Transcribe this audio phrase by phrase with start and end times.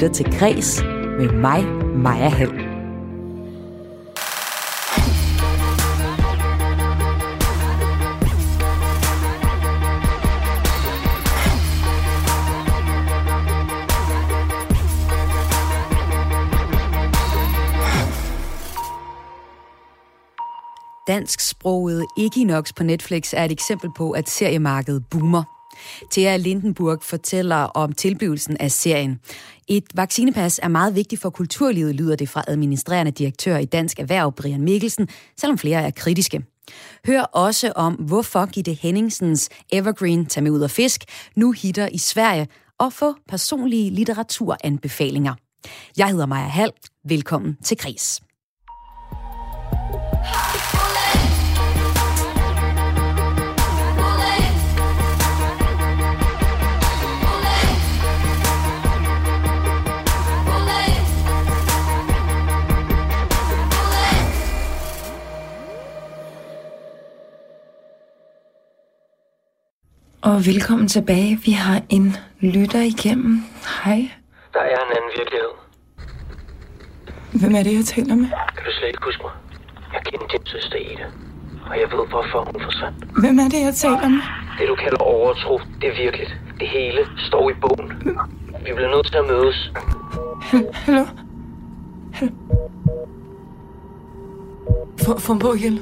[0.00, 0.82] lytter til Græs
[1.18, 1.64] med mig,
[1.96, 2.50] Maja Hall.
[21.06, 25.57] Dansksproget Equinox på Netflix er et eksempel på, at seriemarkedet boomer.
[26.12, 29.20] Thea Lindenburg fortæller om tilblivelsen af serien.
[29.68, 34.32] Et vaccinepas er meget vigtigt for kulturlivet, lyder det fra administrerende direktør i Dansk Erhverv,
[34.32, 36.42] Brian Mikkelsen, selvom flere er kritiske.
[37.06, 41.04] Hør også om, hvorfor Gitte Henningsens Evergreen Tag med ud og fisk
[41.36, 42.46] nu hitter i Sverige,
[42.78, 45.34] og få personlige litteraturanbefalinger.
[45.96, 46.72] Jeg hedder Maja Hall.
[47.04, 48.20] Velkommen til Kris.
[70.22, 71.38] Og velkommen tilbage.
[71.44, 73.42] Vi har en lytter igennem.
[73.84, 74.10] Hej.
[74.52, 75.52] Der er en anden virkelighed.
[77.40, 78.26] Hvem er det, jeg taler med?
[78.56, 79.32] Kan du slet ikke huske mig?
[79.92, 81.06] Jeg kender din søster Ida.
[81.70, 82.98] Og jeg ved, hvorfor hun forsvandt.
[83.20, 84.22] Hvem er det, jeg taler med?
[84.58, 86.32] Det, du kalder overtro, det er virkeligt.
[86.60, 87.88] Det hele står i bogen.
[88.64, 89.72] Vi bliver nødt til at mødes.
[90.72, 91.04] Hallo?
[92.12, 92.32] Hallo?
[95.04, 95.80] Få, ham på igen.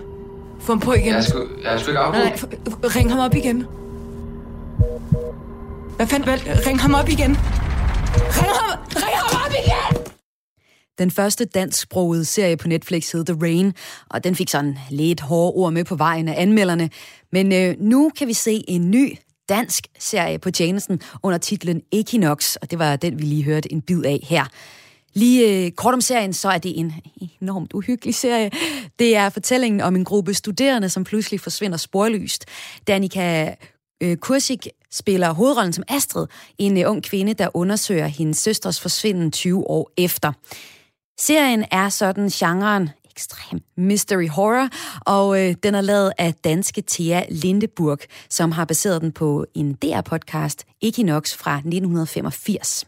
[0.61, 1.07] Få ham på igen.
[1.07, 2.25] Jeg er sgu, jeg er sgu ikke afbrudt.
[2.25, 3.67] Nej, nej, ring ham op igen.
[5.97, 6.29] Hvad fanden?
[6.29, 6.67] Hvad?
[6.67, 7.31] Ring ham op igen.
[8.39, 10.13] Ring ham, ring ham op igen!
[10.99, 13.73] Den første dansksprogede serie på Netflix hed The Rain,
[14.11, 16.91] og den fik sådan lidt hårde ord med på vejen af anmelderne.
[17.33, 19.17] Men øh, nu kan vi se en ny
[19.49, 23.83] dansk serie på tjenesten under titlen Equinox, og det var den, vi lige hørte en
[23.83, 24.45] bid af her.
[25.15, 26.93] Lige øh, kort om serien, så er det en
[27.41, 28.51] enormt uhyggelig serie.
[28.99, 32.45] Det er fortællingen om en gruppe studerende, som pludselig forsvinder sporløst.
[32.87, 33.55] Danika
[34.03, 36.27] øh, Kursik spiller hovedrollen som Astrid,
[36.59, 40.33] en øh, ung kvinde, der undersøger hendes søsters forsvinden 20 år efter.
[41.19, 44.69] Serien er sådan genren ekstrem mystery horror,
[45.07, 47.99] og øh, den er lavet af danske Thea Lindeburg,
[48.31, 52.87] som har baseret den på en DR-podcast, Equinox fra 1985.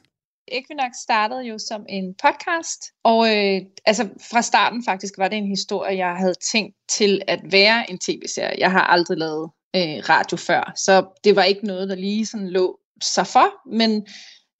[0.52, 5.48] Equinox startede jo som en podcast, og øh, altså fra starten faktisk var det en
[5.48, 8.56] historie, jeg havde tænkt til at være en tv-serie.
[8.58, 12.48] Jeg har aldrig lavet øh, radio før, så det var ikke noget, der lige sådan
[12.48, 14.06] lå sig for, men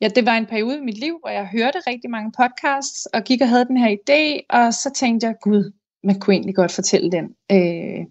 [0.00, 3.22] ja, det var en periode i mit liv, hvor jeg hørte rigtig mange podcasts, og
[3.24, 5.72] gik og havde den her idé, og så tænkte jeg, gud,
[6.04, 8.06] man kunne egentlig godt fortælle den øh,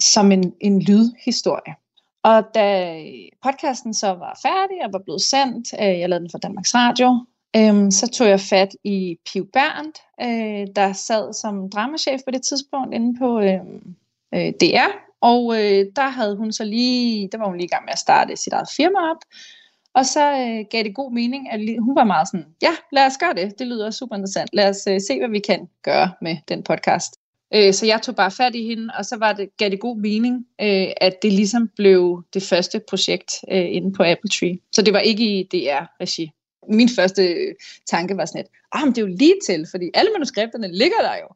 [0.00, 1.74] som en, en lydhistorie.
[2.22, 2.96] Og da
[3.42, 7.26] podcasten så var færdig og var blevet sendt, øh, jeg lavede den for Danmarks Radio,
[7.56, 12.42] øh, så tog jeg fat i Piv Berndt, øh, der sad som dramachef på det
[12.42, 13.60] tidspunkt inde på øh,
[14.34, 15.11] øh, DR.
[15.22, 17.98] Og øh, der havde hun så lige, der var hun lige i gang med at
[17.98, 19.22] starte sit eget firma op.
[19.94, 23.18] Og så øh, gav det god mening, at hun var meget sådan, ja, lad os
[23.20, 26.36] gøre det, det lyder super interessant, lad os øh, se, hvad vi kan gøre med
[26.48, 27.12] den podcast.
[27.54, 29.96] Øh, så jeg tog bare fat i hende, og så var det, gav det god
[29.96, 34.58] mening, øh, at det ligesom blev det første projekt øh, inde på Apple Tree.
[34.72, 36.30] Så det var ikke i DR-regi.
[36.68, 37.54] Min første øh,
[37.86, 40.98] tanke var sådan lidt, ah, men det er jo lige til, fordi alle manuskripterne ligger
[41.02, 41.28] der jo.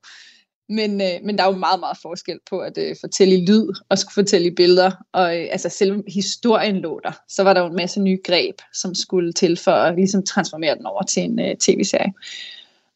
[0.68, 3.68] Men, øh, men der er jo meget, meget forskel på at øh, fortælle i lyd
[3.88, 4.90] og skulle fortælle i billeder.
[5.12, 7.12] Og øh, altså selvom historien lå der.
[7.28, 10.76] Så var der jo en masse nye greb, som skulle til for at ligesom transformere
[10.76, 12.12] den over til en øh, tv-serie.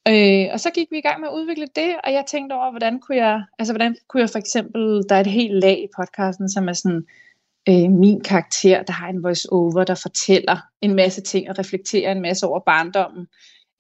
[0.09, 2.71] Øh, og så gik vi i gang med at udvikle det, og jeg tænkte over,
[2.71, 5.89] hvordan kunne jeg, altså hvordan kunne jeg for eksempel, der er et helt lag i
[5.97, 7.07] podcasten, som er sådan,
[7.69, 12.23] øh, min karakter, der har en voice-over, der fortæller en masse ting og reflekterer en
[12.23, 13.27] masse over barndommen.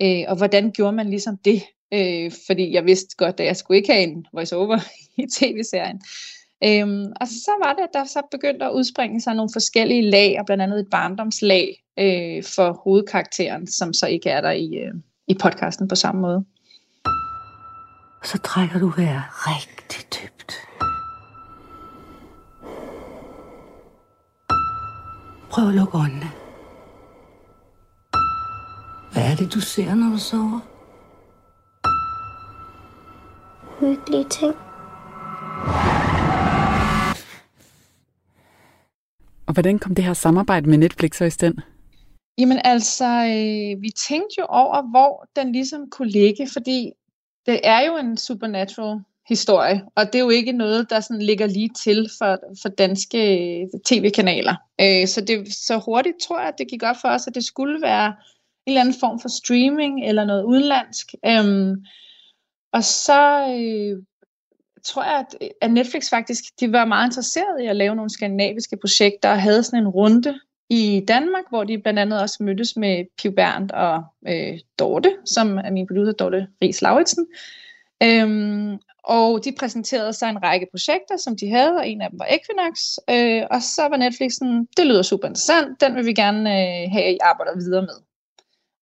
[0.02, 1.62] Øh, og hvordan gjorde man ligesom det?
[1.94, 4.78] Øh, fordi jeg vidste godt, at jeg skulle ikke have en voice-over
[5.22, 6.00] i tv-serien.
[6.64, 10.36] Øhm, og så var det, at der så begyndte at udspringe sig nogle forskellige lag,
[10.38, 14.94] og blandt andet et barndomslag øh, for hovedkarakteren, som så ikke er der i, øh,
[15.28, 16.44] i podcasten på samme måde.
[18.24, 20.54] Så trækker du her rigtig dybt.
[25.50, 26.30] Prøv at lukke øjnene.
[29.12, 30.69] Hvad er det, du ser, når du sover?
[33.80, 34.54] Hyggelige ting.
[39.46, 41.54] Og hvordan kom det her samarbejde med Netflix så i stand?
[42.38, 46.92] Jamen altså, øh, vi tænkte jo over, hvor den ligesom kunne ligge, fordi
[47.46, 48.98] det er jo en supernatural
[49.28, 53.18] historie, og det er jo ikke noget, der sådan ligger lige til for, for danske
[53.86, 54.54] tv-kanaler.
[54.80, 57.44] Øh, så det så hurtigt tror jeg, at det gik op for os, at det
[57.44, 58.14] skulle være
[58.66, 61.14] eller anden form for streaming eller noget udenlandsk.
[61.26, 61.84] Øhm,
[62.72, 64.02] og så øh,
[64.84, 68.10] tror jeg, at, øh, at Netflix faktisk, de var meget interesserede i at lave nogle
[68.10, 70.40] skandinaviske projekter, og havde sådan en runde
[70.70, 75.58] i Danmark, hvor de blandt andet også mødtes med Piv Berndt og øh, Dorte, som
[75.58, 77.26] er min producer, Dorte Ries Lauritsen.
[78.02, 82.18] Øhm, og de præsenterede så en række projekter, som de havde, og en af dem
[82.18, 82.98] var Equinox.
[83.10, 86.90] Øh, og så var Netflix sådan, det lyder super interessant, den vil vi gerne øh,
[86.92, 87.96] have, at I arbejder videre med.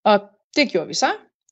[0.05, 0.21] Og
[0.57, 1.07] det gjorde vi så.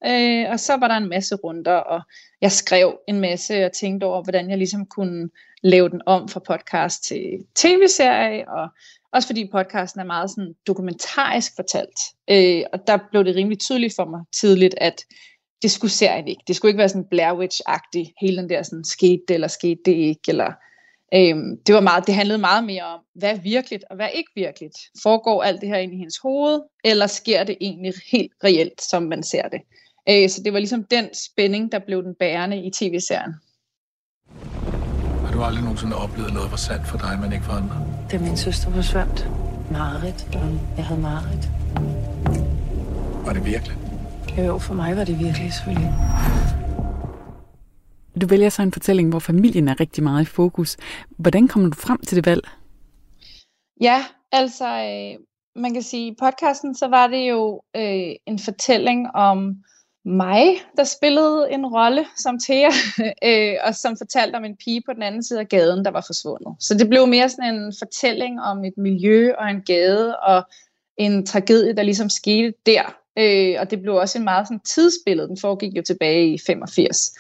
[0.06, 2.00] Øh, og så var der en masse runder, og
[2.41, 5.29] jeg skrev en masse og tænkte over, hvordan jeg ligesom kunne
[5.62, 7.20] lave den om fra podcast til
[7.55, 8.69] tv-serie, og
[9.12, 11.99] også fordi podcasten er meget sådan dokumentarisk fortalt.
[12.31, 15.05] Øh, og der blev det rimelig tydeligt for mig tidligt, at
[15.62, 16.43] det skulle serien ikke.
[16.47, 19.81] Det skulle ikke være sådan Blair Witch-agtig, hele den der sådan, skete det eller skete
[19.85, 20.53] det ikke, eller
[21.14, 24.11] øhm, det, var meget, det handlede meget mere om, hvad er virkeligt og hvad er
[24.11, 24.76] ikke virkeligt.
[25.03, 29.03] Foregår alt det her ind i hendes hoved, eller sker det egentlig helt reelt, som
[29.03, 29.61] man ser det.
[30.08, 33.35] Øh, så det var ligesom den spænding, der blev den bærende i tv-serien.
[35.25, 37.76] Har du aldrig nogensinde oplevet noget var sandt for dig, men ikke for andre?
[38.11, 39.29] Da min søster forsvandt,
[39.70, 40.29] Marit,
[40.76, 41.49] jeg havde Marit.
[43.26, 43.76] Var det virkelig?
[44.38, 45.93] Jo, for mig var det virkelig selvfølgelig.
[48.20, 50.76] Du vælger så en fortælling, hvor familien er rigtig meget i fokus.
[51.19, 52.49] Hvordan kommer du frem til det valg?
[53.81, 55.26] Ja, altså, øh,
[55.62, 59.56] man kan sige, i podcasten, så var det jo øh, en fortælling om
[60.06, 62.70] mig, der spillede en rolle som Thea,
[63.29, 66.05] øh, og som fortalte om en pige på den anden side af gaden, der var
[66.06, 66.56] forsvundet.
[66.61, 70.43] Så det blev mere sådan en fortælling om et miljø og en gade, og
[70.97, 72.97] en tragedie, der ligesom skete der.
[73.19, 75.29] Øh, og det blev også en meget sådan tidsbillede.
[75.29, 77.12] Den foregik jo tilbage i 85.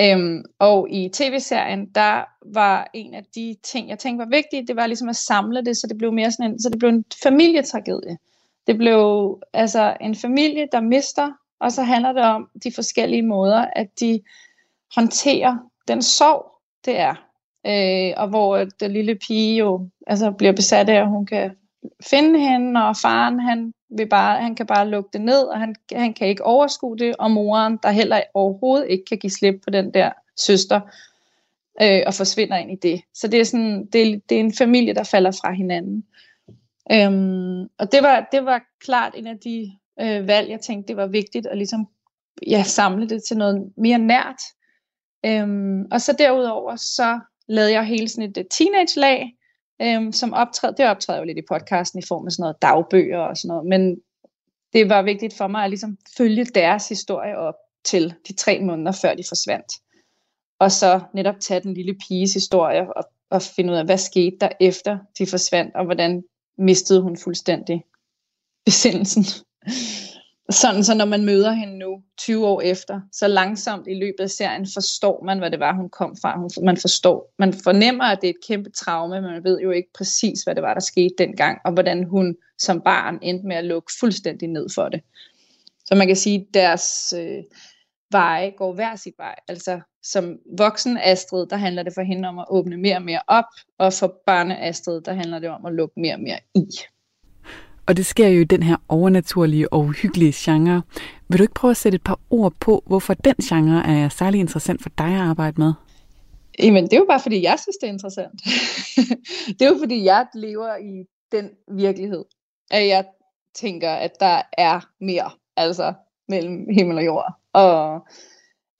[0.00, 2.24] Øhm, og i tv-serien, der
[2.54, 5.76] var en af de ting, jeg tænkte var vigtige, det var ligesom at samle det,
[5.76, 8.18] så det blev mere sådan en, så det blev en familietragedie.
[8.66, 13.66] Det blev altså en familie, der mister, og så handler det om de forskellige måder,
[13.76, 14.20] at de
[14.94, 15.56] håndterer
[15.88, 16.46] den sorg,
[16.84, 17.14] det er.
[17.66, 21.50] Øh, og hvor øh, den lille pige jo altså bliver besat af, at hun kan
[22.10, 25.74] finde hende, og faren han, vil bare, han kan bare lukke det ned, og han,
[25.92, 29.70] han kan ikke overskue det, og moren, der heller overhovedet ikke kan give slip på
[29.70, 30.80] den der søster,
[31.82, 33.02] øh, og forsvinder ind i det.
[33.14, 36.04] Så det er, sådan, det, det er en familie, der falder fra hinanden.
[36.92, 40.96] Øhm, og det var, det var klart en af de øh, valg, jeg tænkte, det
[40.96, 41.86] var vigtigt at ligesom,
[42.46, 44.42] ja, samle det til noget mere nært.
[45.26, 49.36] Øhm, og så derudover, så lavede jeg hele sådan et teenage-lag,
[49.82, 53.18] øhm, som optræd, det optræder jo lidt i podcasten i form af sådan noget dagbøger
[53.18, 53.96] og sådan noget, men
[54.72, 57.54] det var vigtigt for mig at ligesom følge deres historie op
[57.84, 59.72] til de tre måneder før de forsvandt.
[60.58, 64.36] Og så netop tage den lille piges historie og, og finde ud af, hvad skete
[64.40, 66.22] der efter de forsvandt, og hvordan
[66.58, 67.84] mistede hun fuldstændig
[68.64, 69.24] besindelsen
[70.50, 74.30] sådan så når man møder hende nu 20 år efter, så langsomt i løbet af
[74.30, 76.38] serien forstår man, hvad det var, hun kom fra.
[76.38, 79.70] Hun, man forstår, man fornemmer, at det er et kæmpe traume, men man ved jo
[79.70, 83.56] ikke præcis, hvad det var, der skete dengang, og hvordan hun som barn endte med
[83.56, 85.00] at lukke fuldstændig ned for det.
[85.84, 87.42] Så man kan sige, at deres øh,
[88.10, 89.34] veje går hver sit vej.
[89.48, 93.22] Altså som voksen Astrid, der handler det for hende om at åbne mere og mere
[93.26, 93.44] op,
[93.78, 96.66] og for barne Astrid, der handler det om at lukke mere og mere i.
[97.90, 100.82] Og det sker jo i den her overnaturlige og uhyggelige genre.
[101.28, 104.40] Vil du ikke prøve at sætte et par ord på, hvorfor den genre er særlig
[104.40, 105.72] interessant for dig at arbejde med?
[106.58, 108.32] Jamen, det er jo bare, fordi jeg synes, det er interessant.
[109.58, 112.24] det er jo, fordi jeg lever i den virkelighed,
[112.70, 113.04] at jeg
[113.54, 115.92] tænker, at der er mere, altså
[116.28, 117.32] mellem himmel og jord.
[117.52, 118.00] Og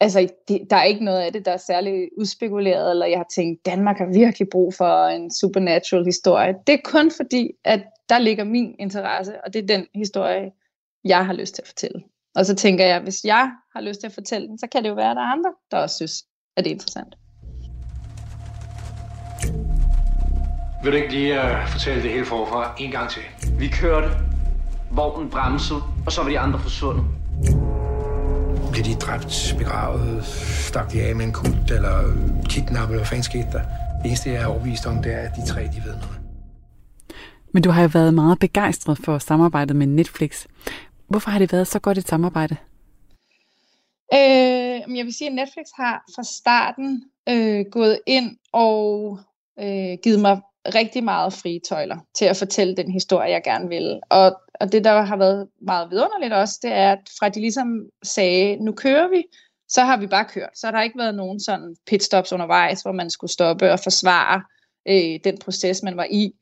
[0.00, 3.28] altså, det, der er ikke noget af det, der er særlig udspekuleret, eller jeg har
[3.34, 6.54] tænkt, Danmark har virkelig brug for en supernatural historie.
[6.66, 7.80] Det er kun fordi, at
[8.10, 10.50] der ligger min interesse, og det er den historie,
[11.04, 12.02] jeg har lyst til at fortælle.
[12.34, 14.88] Og så tænker jeg, hvis jeg har lyst til at fortælle den, så kan det
[14.88, 16.24] jo være, at der er andre, der også synes,
[16.56, 17.14] at det er interessant.
[20.82, 23.22] Vil du ikke lige uh, fortælle det hele forfra en gang til?
[23.58, 24.08] Vi kørte,
[24.90, 27.04] vognen bremsede, og så var de andre forsvundet.
[28.72, 30.24] Blev de dræbt, begravet,
[30.68, 31.94] stak de af med en kult, eller
[32.48, 33.62] kidnappet, hvad fanden skete der?
[34.02, 36.19] Det eneste, jeg er overbevist om, det er, at de tre, de ved noget.
[37.52, 40.46] Men du har jo været meget begejstret for samarbejdet med Netflix.
[41.08, 42.56] Hvorfor har det været så godt et samarbejde?
[44.14, 49.18] Øh, jeg vil sige, at Netflix har fra starten øh, gået ind og
[49.60, 50.40] øh, givet mig
[50.74, 54.00] rigtig meget frie tøjler til at fortælle den historie, jeg gerne vil.
[54.10, 57.82] Og, og det, der har været meget vidunderligt også, det er, at fra de ligesom
[58.02, 59.24] sagde, nu kører vi,
[59.68, 60.50] så har vi bare kørt.
[60.54, 64.42] Så har der ikke været nogen sådan pitstops undervejs, hvor man skulle stoppe og forsvare
[64.88, 66.32] øh, den proces, man var i.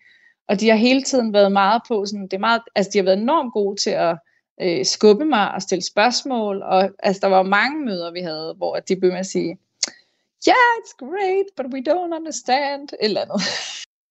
[0.48, 3.04] Og de har hele tiden været meget på, sådan, det er meget, altså de har
[3.04, 4.18] været enormt gode til at
[4.62, 6.62] øh, skubbe mig og stille spørgsmål.
[6.62, 9.58] Og altså, der var mange møder, vi havde, hvor de blev med at sige,
[10.48, 13.42] yeah, it's great, but we don't understand, eller andet.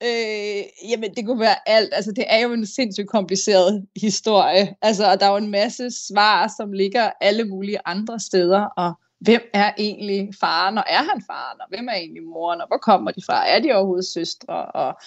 [0.04, 1.94] Øh, jamen, det kunne være alt.
[1.94, 4.76] Altså, det er jo en sindssygt kompliceret historie.
[4.82, 8.94] Altså, og der er jo en masse svar, som ligger alle mulige andre steder, og
[9.20, 12.78] hvem er egentlig faren, og er han faren, og hvem er egentlig moren, og hvor
[12.78, 13.48] kommer de fra?
[13.48, 14.66] Er de overhovedet søstre?
[14.66, 15.00] Og,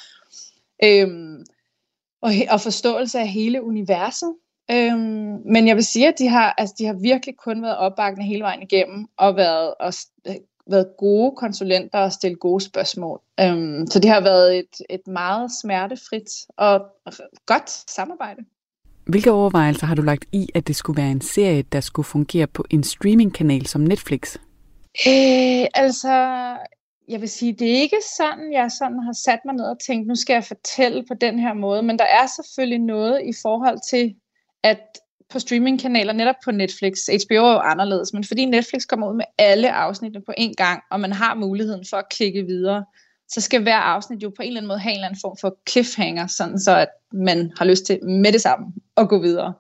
[0.85, 1.45] øhm,
[2.23, 4.35] og, og forståelse af hele universet.
[4.71, 8.27] Øhm, men jeg vil sige, at de har, altså, de har virkelig kun været opbakkende
[8.27, 9.93] hele vejen igennem, og været, og,
[10.71, 13.21] været gode konsulenter og stille gode spørgsmål.
[13.41, 16.81] Øhm, så det har været et, et meget smertefrit og
[17.47, 18.43] godt samarbejde.
[19.07, 22.47] Hvilke overvejelser har du lagt i, at det skulle være en serie, der skulle fungere
[22.47, 24.37] på en streamingkanal som Netflix?
[25.07, 26.13] Øh, altså,
[27.11, 30.09] jeg vil sige, det er ikke sådan, jeg sådan har sat mig ned og tænkt,
[30.09, 33.79] nu skal jeg fortælle på den her måde, men der er selvfølgelig noget i forhold
[33.91, 34.15] til,
[34.63, 34.81] at
[35.31, 36.99] på streamingkanaler, netop på Netflix.
[37.07, 40.83] HBO er jo anderledes, men fordi Netflix kommer ud med alle afsnittene på én gang,
[40.91, 42.85] og man har muligheden for at klikke videre,
[43.29, 45.37] så skal hver afsnit jo på en eller anden måde have en eller anden form
[45.41, 49.55] for cliffhanger, sådan så at man har lyst til med det samme at gå videre,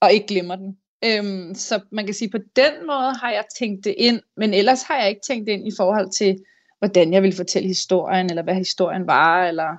[0.00, 0.76] og ikke glemmer den.
[1.04, 4.82] Øhm, så man kan sige, på den måde har jeg tænkt det ind, men ellers
[4.82, 6.38] har jeg ikke tænkt det ind i forhold til,
[6.82, 9.70] hvordan jeg vil fortælle historien, eller hvad historien var, eller...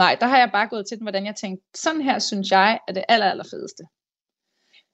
[0.00, 2.78] Nej, der har jeg bare gået til den, hvordan jeg tænkte, sådan her synes jeg
[2.88, 3.84] er det aller, aller fedeste.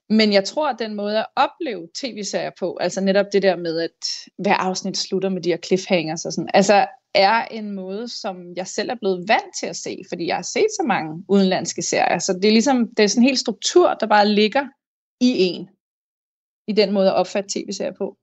[0.09, 3.79] Men jeg tror, at den måde at opleve tv-serier på, altså netop det der med,
[3.79, 4.05] at
[4.37, 8.67] hver afsnit slutter med de her cliffhangers og sådan, altså er en måde, som jeg
[8.67, 12.19] selv er blevet vant til at se, fordi jeg har set så mange udenlandske serier.
[12.19, 14.67] Så det er ligesom, det er sådan en hel struktur, der bare ligger
[15.21, 15.69] i en,
[16.67, 18.17] i den måde at opfatte tv-serier på.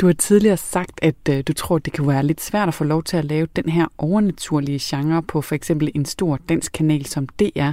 [0.00, 2.84] Du har tidligere sagt, at øh, du tror, det kan være lidt svært at få
[2.84, 7.06] lov til at lave den her overnaturlige genre på for eksempel en stor dansk kanal
[7.06, 7.70] som DR.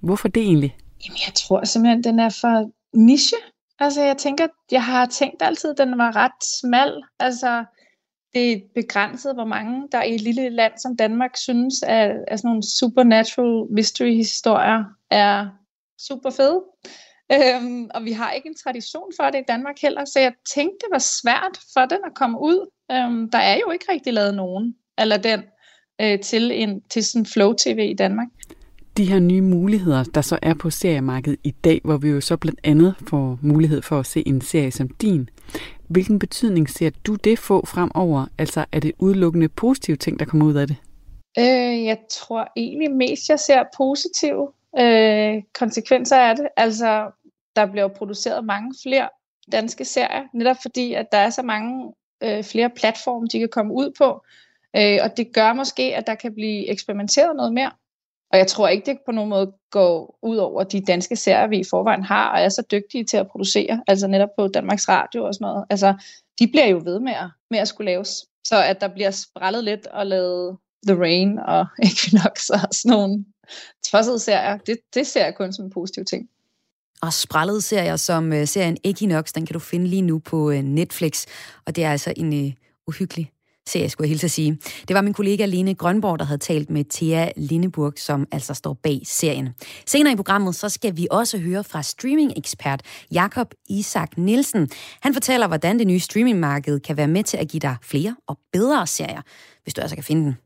[0.00, 0.76] Hvorfor det egentlig?
[1.06, 3.36] Jamen, jeg tror simpelthen, den er for niche.
[3.78, 7.02] Altså, jeg tænker, jeg har tænkt altid, at den var ret smal.
[7.20, 7.64] Altså,
[8.34, 12.38] det er begrænset, hvor mange der i et lille land som Danmark synes, at, at
[12.38, 15.46] sådan nogle supernatural mystery-historier er
[16.00, 16.62] super fede.
[17.32, 20.76] Øhm, og vi har ikke en tradition for det i Danmark heller, så jeg tænkte,
[20.80, 22.70] det var svært for den at komme ud.
[22.92, 25.42] Øhm, der er jo ikke rigtig lavet nogen, eller den,
[26.00, 28.28] øh, til, en, til sådan flow-tv i Danmark
[28.96, 32.36] de her nye muligheder, der så er på seriemarkedet i dag, hvor vi jo så
[32.36, 35.28] blandt andet får mulighed for at se en serie som din.
[35.88, 38.26] Hvilken betydning ser du det få fremover?
[38.38, 40.76] Altså er det udelukkende positive ting, der kommer ud af det?
[41.38, 46.48] Øh, jeg tror egentlig mest, jeg ser positive øh, konsekvenser af det.
[46.56, 47.10] Altså,
[47.56, 49.08] der bliver produceret mange flere
[49.52, 53.74] danske serier, netop fordi, at der er så mange øh, flere platforme, de kan komme
[53.74, 54.24] ud på.
[54.76, 57.70] Øh, og det gør måske, at der kan blive eksperimenteret noget mere.
[58.32, 61.58] Og jeg tror ikke, det på nogen måde går ud over de danske serier, vi
[61.58, 65.24] i forvejen har, og er så dygtige til at producere, altså netop på Danmarks Radio
[65.26, 65.64] og sådan noget.
[65.70, 65.94] Altså,
[66.38, 68.26] de bliver jo ved med at, med at skulle laves.
[68.44, 73.24] Så at der bliver sprællet lidt og lavet The Rain og Equinox og sådan nogle
[73.90, 76.28] tossede serier, det, det ser jeg kun som en positiv ting.
[77.02, 80.54] Og sprallede serier som uh, serien Equinox, den kan du finde lige nu på uh,
[80.54, 81.26] Netflix.
[81.66, 82.52] Og det er altså en uh,
[82.86, 83.30] uhyggelig
[83.66, 84.58] serie, skulle jeg hilse at sige.
[84.88, 88.74] Det var min kollega Lene Grønborg, der havde talt med Thea Lindeburg, som altså står
[88.82, 89.48] bag serien.
[89.86, 92.82] Senere i programmet, så skal vi også høre fra streaming-ekspert
[93.12, 94.68] Jakob Isak Nielsen.
[95.00, 98.38] Han fortæller, hvordan det nye streamingmarked kan være med til at give dig flere og
[98.52, 99.22] bedre serier,
[99.62, 100.36] hvis du altså kan finde den.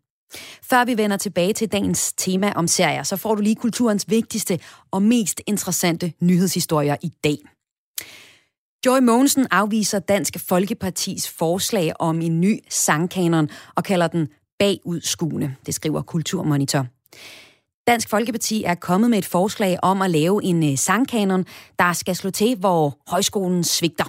[0.63, 4.59] Før vi vender tilbage til dagens tema om serier, så får du lige kulturens vigtigste
[4.91, 7.37] og mest interessante nyhedshistorier i dag.
[8.87, 15.75] Joy Mogensen afviser Dansk Folkepartis forslag om en ny sangkanon og kalder den bagudskuende, det
[15.75, 16.87] skriver Kulturmonitor.
[17.87, 21.45] Dansk Folkeparti er kommet med et forslag om at lave en øh, sangkanon,
[21.79, 24.05] der skal slå til, hvor højskolen svigter.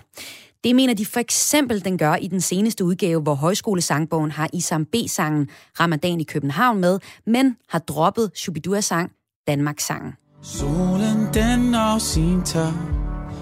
[0.64, 4.86] Det mener de for eksempel, den gør i den seneste udgave, hvor højskolesangbogen har Isam
[4.86, 5.50] B-sangen
[5.80, 9.12] Ramadan i København med, men har droppet Shubidua-sang
[9.48, 10.14] Danmarks sangen.
[10.42, 13.00] Solen den og sin tør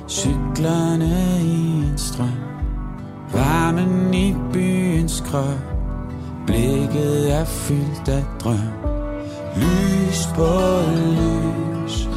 [0.10, 2.40] Cyklerne i en strøm.
[3.34, 5.60] Varmen i byens krøb,
[6.48, 8.58] Blikket er fyldt af drøm.
[9.56, 10.82] Lys på
[11.18, 12.10] lys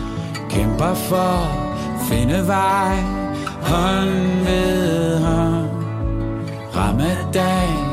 [0.50, 1.60] Kæmper for
[2.08, 3.19] finde vej.
[3.62, 5.70] Hånd ved hånd
[6.74, 7.90] Ramadan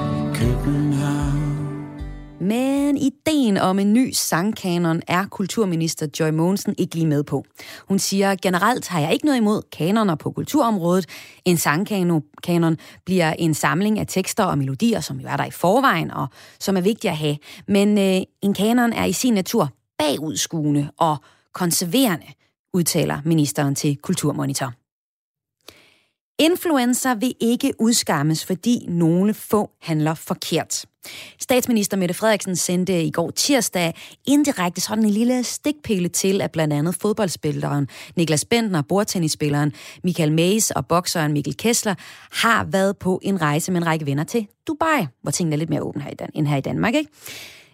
[2.48, 7.46] men ideen om en ny sangkanon er kulturminister Joy Mogensen ikke lige med på.
[7.88, 11.06] Hun siger, generelt har jeg ikke noget imod kanoner på kulturområdet.
[11.46, 16.12] En sangkanon bliver en samling af tekster og melodier, som jo er der i forvejen,
[16.12, 16.28] og
[16.60, 17.38] som er vigtige at have.
[17.68, 21.18] Men øh, en kanon er i sin natur bagudskuende og
[21.54, 22.26] konserverende
[22.74, 24.87] udtaler ministeren til Kulturmonitor.
[26.40, 30.86] Influencer vil ikke udskammes, fordi nogle få handler forkert.
[31.40, 33.94] Statsminister Mette Frederiksen sendte i går tirsdag
[34.28, 40.72] indirekte sådan en lille stikpille til, at blandt andet fodboldspilleren Niklas Bentner, bordtennisspilleren Michael Mays
[40.72, 41.96] og bokseren Mikkel Kessler
[42.32, 45.70] har været på en rejse med en række venner til Dubai, hvor tingene er lidt
[45.70, 46.96] mere åbne her i Dan- end her i Danmark.
[46.96, 47.10] Ikke?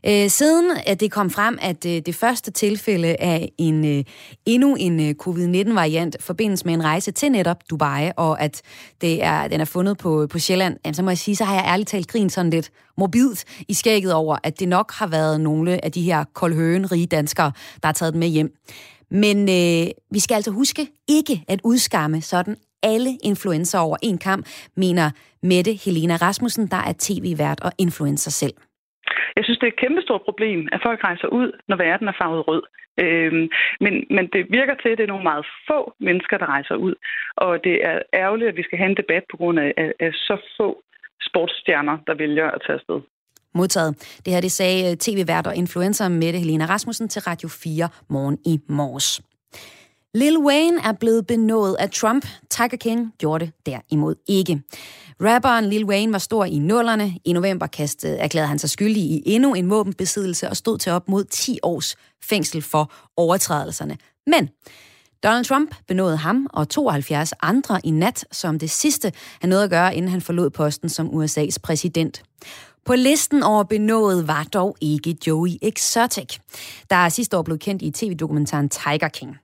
[0.07, 4.03] Øh, siden at det kom frem, at øh, det første tilfælde af en øh,
[4.45, 8.61] endnu en øh, covid-19-variant forbindes med en rejse til netop Dubai, og at
[9.01, 11.55] det er, den er fundet på, på Sjælland, jamen, så må jeg sige, så har
[11.55, 15.41] jeg ærligt talt grint sådan lidt morbidt i skægget over, at det nok har været
[15.41, 18.55] nogle af de her koldhøen rige danskere, der har taget den med hjem.
[19.11, 24.47] Men øh, vi skal altså huske ikke at udskamme sådan alle influencer over en kamp,
[24.77, 25.11] mener
[25.43, 28.53] Mette Helena Rasmussen, der er tv-vært og influencer selv.
[29.37, 32.47] Jeg synes, det er et kæmpestort problem, at folk rejser ud, når verden er farvet
[32.47, 32.63] rød.
[33.03, 33.45] Øhm,
[33.83, 36.95] men, men det virker til, at det er nogle meget få mennesker, der rejser ud.
[37.35, 40.11] Og det er ærgerligt, at vi skal have en debat på grund af, af, af
[40.13, 40.83] så få
[41.27, 42.99] sportsstjerner, der vælger at tage afsted.
[43.55, 43.91] Modtaget.
[44.25, 48.37] Det her det sagde øh, tv-vært og influencer Mette Helena Rasmussen til Radio 4 morgen
[48.45, 49.32] i morges.
[50.15, 52.27] Lil Wayne er blevet benået af Trump.
[52.49, 54.61] Tiger King gjorde det derimod ikke.
[55.21, 57.13] Rapperen Lil Wayne var stor i nullerne.
[57.25, 61.09] I november kastede, erklærede han sig skyldig i endnu en våbenbesiddelse og stod til op
[61.09, 63.97] mod 10 års fængsel for overtrædelserne.
[64.27, 64.49] Men
[65.23, 69.69] Donald Trump benåede ham og 72 andre i nat som det sidste, han nåede at
[69.69, 72.23] gøre, inden han forlod posten som USA's præsident.
[72.85, 76.37] På listen over benådet var dog ikke Joey Exotic,
[76.89, 79.37] der sidste år blev kendt i tv-dokumentaren Tiger King.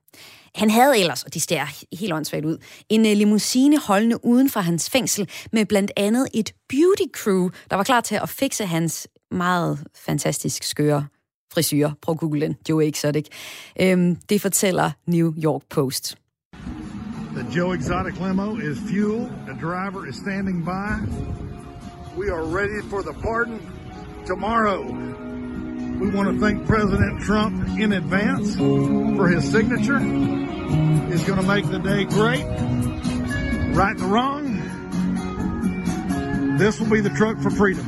[0.59, 2.57] Han havde ellers, og de ser helt åndssvagt ud,
[2.89, 7.75] en øh, limousine holdende uden for hans fængsel med blandt andet et beauty crew, der
[7.75, 11.05] var klar til at fikse hans meget fantastisk skøre
[11.53, 11.89] frisyr.
[12.01, 13.25] Prøv at google den, Joe Exotic.
[13.81, 16.17] Øhm, det fortæller New York Post.
[17.35, 19.19] The Joe Exotic limo is fuel.
[19.48, 20.91] The driver is standing by.
[22.17, 23.59] We are ready for the pardon
[24.27, 24.81] tomorrow.
[26.01, 28.55] We want to thank President Trump in advance
[29.17, 30.49] for his signature
[31.14, 32.46] is going to make the day great.
[33.75, 34.46] Right the wrong.
[36.60, 37.86] This will be the truck for freedom.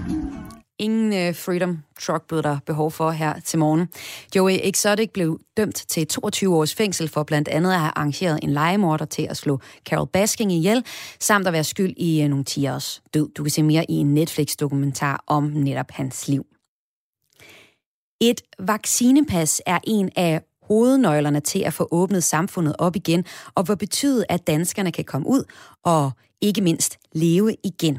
[0.80, 3.88] Ingen øh, Freedom Truck blev der behov for her til morgen.
[4.36, 8.50] Joey Exotic blev dømt til 22 års fængsel for blandt andet at have arrangeret en
[8.50, 10.86] legemorder til at slå Carol Basking ihjel,
[11.20, 13.30] samt at være skyld i uh, nogle tiårs død.
[13.30, 16.46] Du kan se mere i en Netflix-dokumentar om netop hans liv.
[18.22, 23.22] Et vaccinepas er en af hovednøglerne til at få åbnet samfundet op igen,
[23.58, 25.44] og hvor betyde, at danskerne kan komme ud
[25.94, 26.06] og
[26.48, 26.92] ikke mindst
[27.24, 27.96] leve igen.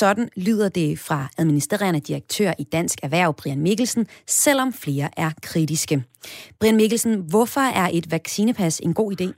[0.00, 4.04] Sådan lyder det fra administrerende direktør i Dansk Erhverv, Brian Mikkelsen,
[4.42, 5.96] selvom flere er kritiske.
[6.60, 9.28] Brian Mikkelsen, hvorfor er et vaccinepas en god idé?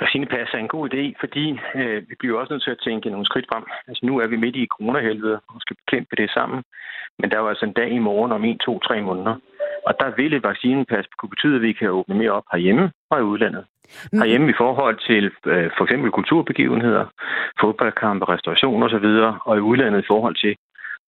[0.00, 1.46] Vaccinepas er en god idé, fordi
[1.80, 3.64] øh, vi bliver også nødt til at tænke nogle skridt frem.
[3.88, 6.60] Altså nu er vi midt i coronahelvede og skal bekæmpe det sammen.
[7.18, 9.34] Men der er jo altså en dag i morgen om 1, 2, 3 måneder.
[9.86, 13.18] Og der vil et vaccinepas kunne betyde, at vi kan åbne mere op herhjemme og
[13.18, 13.64] i udlandet.
[14.12, 14.18] Mm.
[14.18, 17.04] Herhjemme i forhold til øh, for eksempel kulturbegivenheder,
[17.60, 19.08] fodboldkampe, restauration osv.,
[19.48, 20.54] og i udlandet i forhold til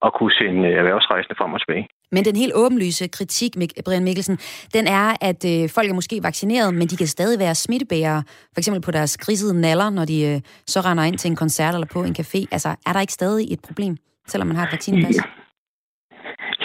[0.04, 1.88] at kunne sende erhvervsrejsende frem og tilbage.
[2.12, 3.52] Men den helt åbenlyse kritik,
[3.84, 4.36] Brian Mikkelsen,
[4.74, 8.22] den er, at øh, folk er måske vaccineret, men de kan stadig være smittebærere,
[8.54, 11.74] for eksempel på deres grisede naller, når de øh, så render ind til en koncert
[11.74, 12.40] eller på en café.
[12.52, 15.16] Altså, er der ikke stadig et problem, selvom man har et vaccinepas?
[15.16, 15.22] Ja.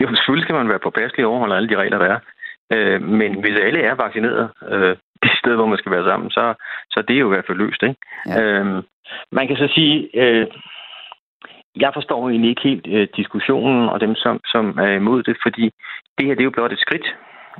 [0.02, 2.20] Jo, selvfølgelig skal man være påpasselig og overholde alle de regler, der er.
[2.74, 6.54] Øh, men hvis alle er vaccineret øh, det sted, hvor man skal være sammen, så,
[6.92, 7.84] så det er jo i hvert fald løst.
[7.84, 8.00] Ikke?
[8.28, 8.42] Ja.
[8.42, 8.84] Øh,
[9.32, 10.48] man kan så sige, øh,
[11.76, 15.66] jeg forstår egentlig ikke helt øh, diskussionen og dem, som, som er imod det, fordi
[16.18, 17.08] det her det er jo blot et skridt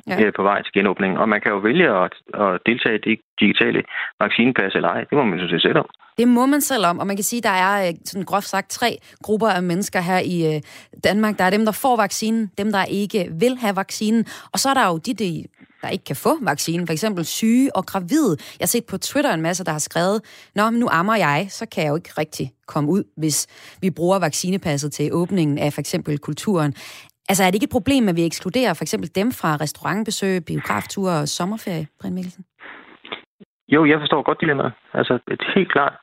[0.08, 0.22] ja.
[0.22, 3.20] øh, på vej til genåbningen, og man kan jo vælge at, at deltage i det
[3.40, 3.84] digitale
[4.20, 5.04] vaccinepas eller ej.
[5.10, 5.90] Det må man jo se selv om.
[6.18, 8.48] Det må man selv om, og man kan sige, at der er øh, sådan groft
[8.48, 10.62] sagt tre grupper af mennesker her i øh,
[11.04, 11.38] Danmark.
[11.38, 14.74] Der er dem, der får vaccinen, dem, der ikke vil have vaccinen, og så er
[14.74, 15.46] der jo de, de
[15.82, 18.38] der ikke kan få vaccinen, for eksempel syge og gravide.
[18.60, 20.22] Jeg har set på Twitter en masse, der har skrevet,
[20.56, 23.48] Nå, men nu ammer jeg, så kan jeg jo ikke rigtig komme ud, hvis
[23.82, 26.76] vi bruger vaccinepasset til åbningen af for eksempel kulturen.
[27.32, 31.14] Altså er det ikke et problem, at vi ekskluderer for eksempel dem fra restaurantbesøg, biografture
[31.22, 32.44] og sommerferie, Brian Mikkelsen?
[33.74, 34.74] Jo, jeg forstår godt dilemmaet.
[34.94, 35.96] Altså, det er helt klart.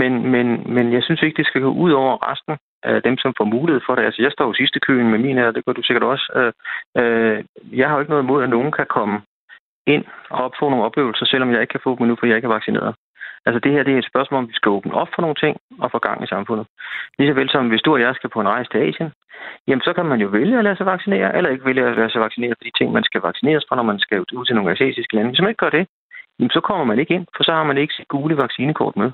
[0.00, 3.34] Men, men, men jeg synes ikke, det skal gå ud over resten af dem, som
[3.38, 4.02] får mulighed for det.
[4.04, 6.26] Altså, jeg står jo sidste køen med min her, det gør du sikkert også.
[6.38, 6.52] Øh,
[7.00, 7.44] øh,
[7.80, 9.16] jeg har jo ikke noget imod, at nogen kan komme
[9.86, 12.46] ind og opfå nogle oplevelser, selvom jeg ikke kan få dem nu, for jeg ikke
[12.46, 12.94] er vaccineret.
[13.46, 15.56] Altså det her det er et spørgsmål, om vi skal åbne op for nogle ting
[15.82, 16.66] og få gang i samfundet.
[17.18, 19.10] Lige så vel som hvis du og jeg skal på en rejse til Asien,
[19.68, 22.10] jamen så kan man jo vælge at lade sig vaccinere, eller ikke vælge at lade
[22.10, 24.72] sig vaccinere for de ting, man skal vaccineres for, når man skal ud til nogle
[24.72, 25.30] asiatiske lande.
[25.30, 25.86] Hvis man ikke gør det,
[26.38, 29.10] jamen så kommer man ikke ind, for så har man ikke sit gule vaccinekort med.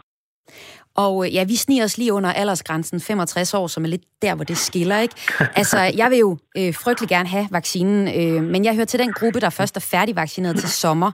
[0.94, 4.34] Og øh, ja, vi sniger os lige under aldersgrænsen 65 år, som er lidt der,
[4.34, 5.14] hvor det skiller, ikke?
[5.54, 9.12] Altså, jeg vil jo øh, frygtelig gerne have vaccinen, øh, men jeg hører til den
[9.12, 11.12] gruppe, der først er færdigvaccineret til sommer.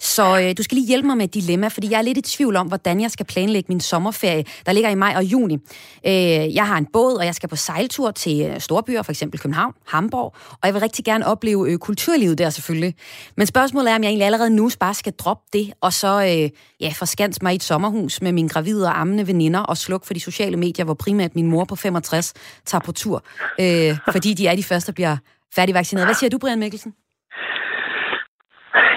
[0.00, 2.20] Så øh, du skal lige hjælpe mig med et dilemma, fordi jeg er lidt i
[2.20, 5.54] tvivl om, hvordan jeg skal planlægge min sommerferie, der ligger i maj og juni.
[6.06, 9.40] Øh, jeg har en båd, og jeg skal på sejltur til øh, storbyer, for eksempel
[9.40, 12.94] København, Hamburg, og jeg vil rigtig gerne opleve øh, kulturlivet der selvfølgelig.
[13.36, 16.50] Men spørgsmålet er, om jeg egentlig allerede nu bare skal droppe det, og så øh,
[16.80, 20.14] ja, forskans mig i et sommerhus med min gravide og ammende veninder og slukke for
[20.14, 22.32] de sociale medier, hvor primært min mor på 65
[22.70, 23.18] tager på tur,
[23.62, 25.16] øh, fordi de er de første, der bliver
[25.56, 26.06] færdigvaccineret.
[26.08, 26.92] Hvad siger du, Brian Mikkelsen?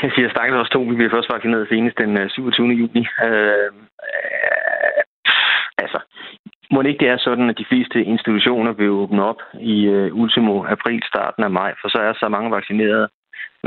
[0.03, 0.81] Jeg siger stakkels også to.
[0.91, 2.67] Vi bliver først vaccineret senest den 27.
[2.67, 3.03] Øh, juni.
[3.27, 3.69] Øh,
[4.07, 5.01] øh,
[5.83, 5.99] altså,
[6.71, 9.41] må det ikke det er sådan, at de fleste institutioner vil åbne op
[9.73, 13.03] i øh, ultimo april, starten af maj, for så er så mange vaccineret,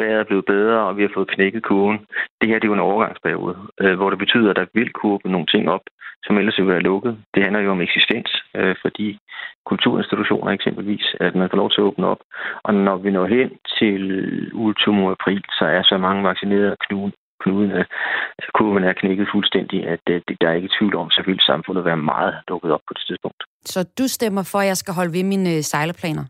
[0.01, 1.99] vejret er blevet bedre, og vi har fået knækket kurven.
[2.41, 5.33] Det her det er jo en overgangsperiode, øh, hvor det betyder, at der vil åbne
[5.33, 5.85] nogle ting op,
[6.25, 7.19] som ellers vil være lukket.
[7.35, 9.19] Det handler jo om eksistens øh, for de
[9.67, 12.23] kulturinstitutioner eksempelvis, at man får lov til at åbne op.
[12.63, 14.03] Og når vi når hen til
[14.55, 20.01] ultimo april, så er så mange vaccinerede knuden, knuden altså kurven er knækket fuldstændig, at
[20.07, 23.05] det, der er ikke tvivl om, så vil samfundet være meget lukket op på det
[23.07, 23.43] tidspunkt.
[23.65, 26.25] Så du stemmer for, at jeg skal holde ved mine øh, sejleplaner?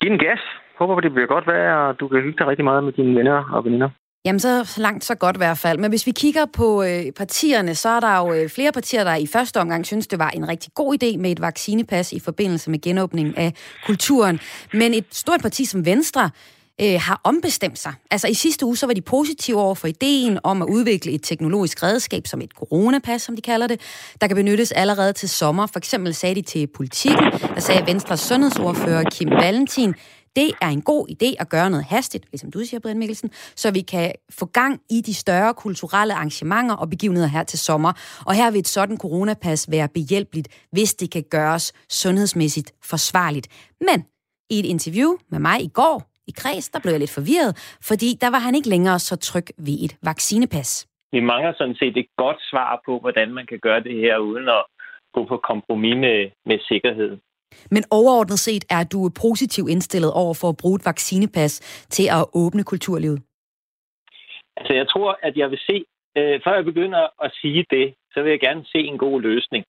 [0.00, 0.40] Giv en gas.
[0.80, 3.38] Håber, det bliver godt vejr, og du kan hygge dig rigtig meget med dine venner
[3.52, 3.88] og veninder.
[4.24, 5.78] Jamen, så langt så godt i hvert fald.
[5.78, 9.14] Men hvis vi kigger på øh, partierne, så er der jo øh, flere partier, der
[9.14, 12.70] i første omgang synes, det var en rigtig god idé med et vaccinepas i forbindelse
[12.70, 13.52] med genåbningen af
[13.86, 14.40] kulturen.
[14.72, 16.30] Men et stort parti som Venstre
[16.80, 17.92] øh, har ombestemt sig.
[18.10, 21.22] Altså i sidste uge, så var de positive over for ideen om at udvikle et
[21.22, 23.80] teknologisk redskab, som et coronapas, som de kalder det,
[24.20, 25.66] der kan benyttes allerede til sommer.
[25.66, 29.94] For eksempel sagde de til politikken, der sagde Venstres sundhedsordfører Kim Valentin,
[30.36, 33.72] det er en god idé at gøre noget hastigt, ligesom du siger, Brian Mikkelsen, så
[33.72, 37.92] vi kan få gang i de større kulturelle arrangementer og begivenheder her til sommer.
[38.26, 43.48] Og her vil et sådan coronapas være behjælpeligt, hvis det kan gøres sundhedsmæssigt forsvarligt.
[43.80, 44.04] Men
[44.50, 47.52] i et interview med mig i går i Kreds, der blev jeg lidt forvirret,
[47.88, 50.86] fordi der var han ikke længere så tryg ved et vaccinepas.
[51.12, 54.48] Vi mangler sådan set et godt svar på, hvordan man kan gøre det her uden
[54.48, 54.62] at
[55.14, 57.12] gå på kompromis med, med sikkerhed.
[57.70, 61.60] Men overordnet set er du positiv indstillet over for at bruge et vaccinepas
[61.96, 63.22] til at åbne kulturlivet?
[64.56, 65.84] Altså, jeg tror, at jeg vil se,
[66.18, 69.64] øh, før jeg begynder at sige det, så vil jeg gerne se en god løsning.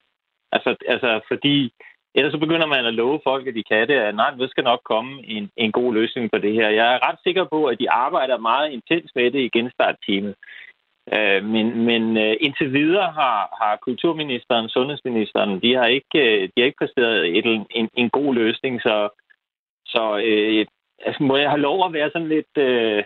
[0.51, 1.73] Altså, altså fordi
[2.15, 4.63] ellers så begynder man at love folk, at de kan det, at nej, der skal
[4.63, 6.69] nok komme en, en god løsning på det her.
[6.69, 10.35] Jeg er ret sikker på, at de arbejder meget intens med det i genstartteamet.
[11.13, 16.61] Øh, men men øh, indtil videre har, har kulturministeren, sundhedsministeren, de har ikke, øh, de
[16.61, 19.09] har ikke præsteret et, en, en god løsning, så,
[19.85, 20.65] så øh,
[21.05, 23.03] altså, må jeg have lov at være sådan lidt, øh,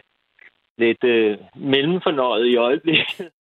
[0.78, 3.32] lidt øh, mellemfornøjet i øjeblikket.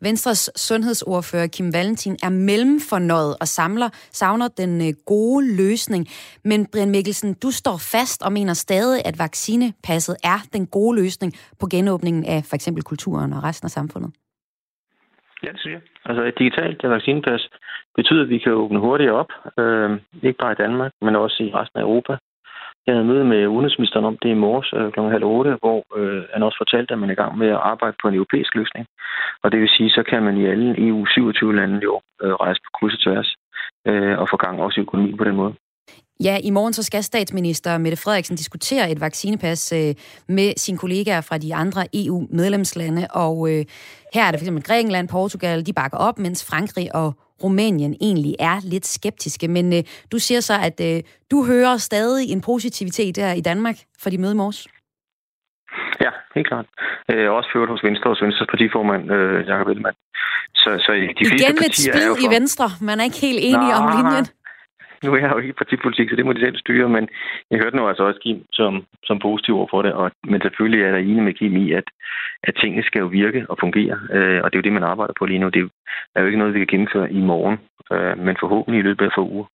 [0.00, 6.06] Venstres sundhedsordfører Kim Valentin er mellemfornøjet og samler, savner den øh, gode løsning.
[6.44, 11.32] Men Brian Mikkelsen, du står fast og mener stadig, at vaccinepasset er den gode løsning
[11.60, 14.10] på genåbningen af for eksempel kulturen og resten af samfundet.
[15.42, 15.80] Ja, det siger.
[16.04, 17.48] Altså et digitalt vaccinepas
[17.96, 19.32] betyder, at vi kan åbne hurtigere op.
[19.58, 19.90] Øh,
[20.22, 22.16] ikke bare i Danmark, men også i resten af Europa.
[22.86, 25.00] Jeg havde møde med udenrigsministeren om det i morges øh, kl.
[25.00, 27.96] halv otte, hvor øh, han også fortalte, at man er i gang med at arbejde
[28.02, 28.86] på en europæisk løsning.
[29.42, 32.60] Og det vil sige, så kan man i alle EU 27 lande jo øh, rejse
[32.64, 33.28] på kryds og tværs
[33.88, 35.54] øh, og få gang også i økonomien på den måde.
[36.24, 39.94] Ja, i morgen så skal statsminister Mette Frederiksen diskutere et vaccinepas øh,
[40.28, 43.64] med sine kollegaer fra de andre EU-medlemslande, og øh,
[44.14, 48.56] her er det fx Grækenland, Portugal, de bakker op, mens Frankrig og Rumænien egentlig er
[48.72, 49.48] lidt skeptiske.
[49.48, 53.76] Men øh, du siger så, at øh, du hører stadig en positivitet der i Danmark
[54.02, 54.68] for de møde i morges.
[56.00, 56.66] Ja, helt klart.
[57.10, 59.96] Øh, også ført hos Venstre og Venstres partiformand, øh, Jacob Ellemann.
[60.54, 62.24] Så, så de fleste Igen lidt splid for...
[62.24, 62.66] i Venstre.
[62.88, 64.26] Man er ikke helt enig Nå, om linjen.
[65.04, 67.08] Nu er jeg jo ikke i partipolitik, så det må de selv styre, men
[67.50, 68.72] jeg hørte nu altså også Kim som,
[69.04, 71.84] som positiv over for det, og, men selvfølgelig er der enig med Kim i, at,
[72.42, 75.14] at tingene skal jo virke og fungere, øh, og det er jo det, man arbejder
[75.18, 75.48] på lige nu.
[75.48, 75.70] Det
[76.14, 77.58] er jo ikke noget, vi kan gennemføre i morgen,
[77.92, 79.46] øh, men forhåbentlig i løbet af få uger.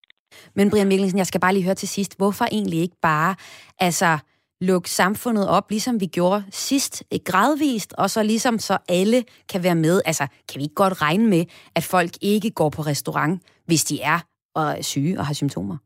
[0.54, 3.34] Men Brian Mikkelsen, jeg skal bare lige høre til sidst, hvorfor egentlig ikke bare
[3.80, 4.18] altså,
[4.60, 9.60] lukke samfundet op, ligesom vi gjorde sidst, øh, gradvist, og så ligesom så alle kan
[9.64, 10.00] være med.
[10.06, 11.44] Altså, kan vi ikke godt regne med,
[11.76, 14.18] at folk ikke går på restaurant, hvis de er
[14.58, 15.76] og er syge og har symptomer?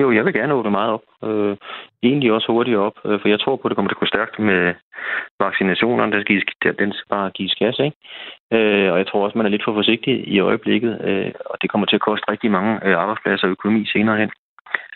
[0.00, 1.06] Jo, jeg vil gerne åbne meget op.
[1.28, 1.56] Øh,
[2.02, 4.06] egentlig også hurtigt op, øh, for jeg tror på, at det kommer til at gå
[4.14, 4.74] stærkt med,
[5.40, 6.44] vaccinationerne, der skal gives,
[6.78, 7.96] den skal bare gives gas, ikke?
[8.56, 11.70] Øh, og jeg tror også, man er lidt for forsigtig i øjeblikket, øh, og det
[11.70, 14.30] kommer til at koste rigtig mange øh, arbejdspladser og økonomi senere hen.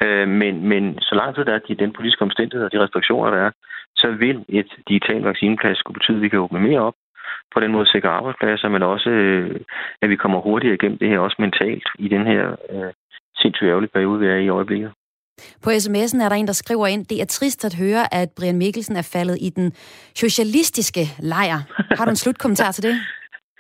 [0.03, 3.31] Øh, men, men så lang tid der er de, den politiske omstændighed og de restriktioner,
[3.31, 3.51] der er,
[3.97, 6.95] så vil et digitalt vaccineplads skulle betyde, at vi kan åbne mere op,
[7.55, 9.61] på den måde sikre arbejdspladser, men også, øh,
[10.03, 12.93] at vi kommer hurtigere igennem det her, også mentalt, i den her øh,
[13.37, 14.91] sindssygt ærgerlige periode, vi er i øjeblikket.
[15.65, 18.59] På sms'en er der en, der skriver ind, det er trist at høre, at Brian
[18.59, 19.73] Mikkelsen er faldet i den
[20.23, 21.59] socialistiske lejr.
[21.97, 22.95] Har du en slutkommentar til det?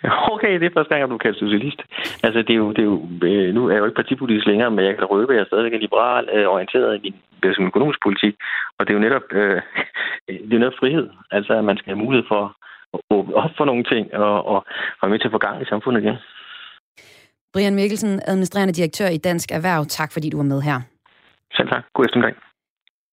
[0.35, 1.81] Okay, det er første gang, jeg blev kaldt socialist.
[2.23, 4.71] Altså, det er jo, det er jo, øh, nu er jeg jo ikke partipolitisk længere,
[4.71, 7.15] men jeg kan røbe, at jeg er stadigvæk er liberal øh, orienteret i
[7.59, 8.35] min økonomisk politik.
[8.79, 9.61] Og det er jo netop, øh,
[10.49, 11.11] det er netop frihed.
[11.31, 12.57] Altså, at man skal have mulighed for
[13.11, 14.65] åbne op for nogle ting og, og
[15.03, 16.17] være med til at få gang i samfundet igen.
[17.53, 19.87] Brian Mikkelsen, administrerende direktør i Dansk Erhverv.
[19.87, 20.81] Tak, fordi du var med her.
[21.53, 21.85] Selv tak.
[21.95, 22.35] God eftermiddag.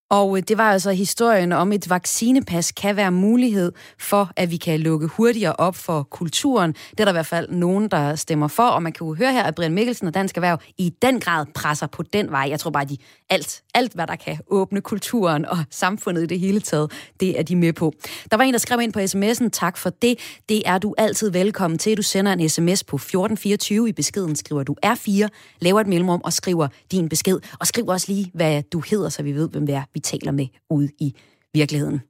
[0.10, 4.58] Og øh, det var altså historien om, et vaccinepas kan være mulighed for, at vi
[4.58, 6.72] kan lukke hurtigere op for kulturen.
[6.74, 9.34] Det er der i hvert fald nogen, der stemmer for, og man kan jo høre
[9.34, 12.46] her, at Brian Mikkelsen og Dansk Erhverv i den grad presser på den vej.
[12.50, 12.98] Jeg tror bare, de
[13.30, 17.44] alt, alt, hvad der kan åbne kulturen og samfundet i det hele taget, det er
[17.44, 17.94] de med på.
[18.32, 20.20] Der var en, der skrev ind på sms'en, tak for det.
[20.50, 21.98] Det er du altid velkommen til.
[21.98, 25.28] Du sender en sms på 1424 i beskeden, skriver du R4,
[25.60, 27.40] laver et mellemrum og skriver din besked.
[27.60, 30.32] Og skriv også lige, hvad du hedder, så vi ved, hvem det er, vi taler
[30.32, 31.16] med ude i
[31.54, 32.02] virkeligheden.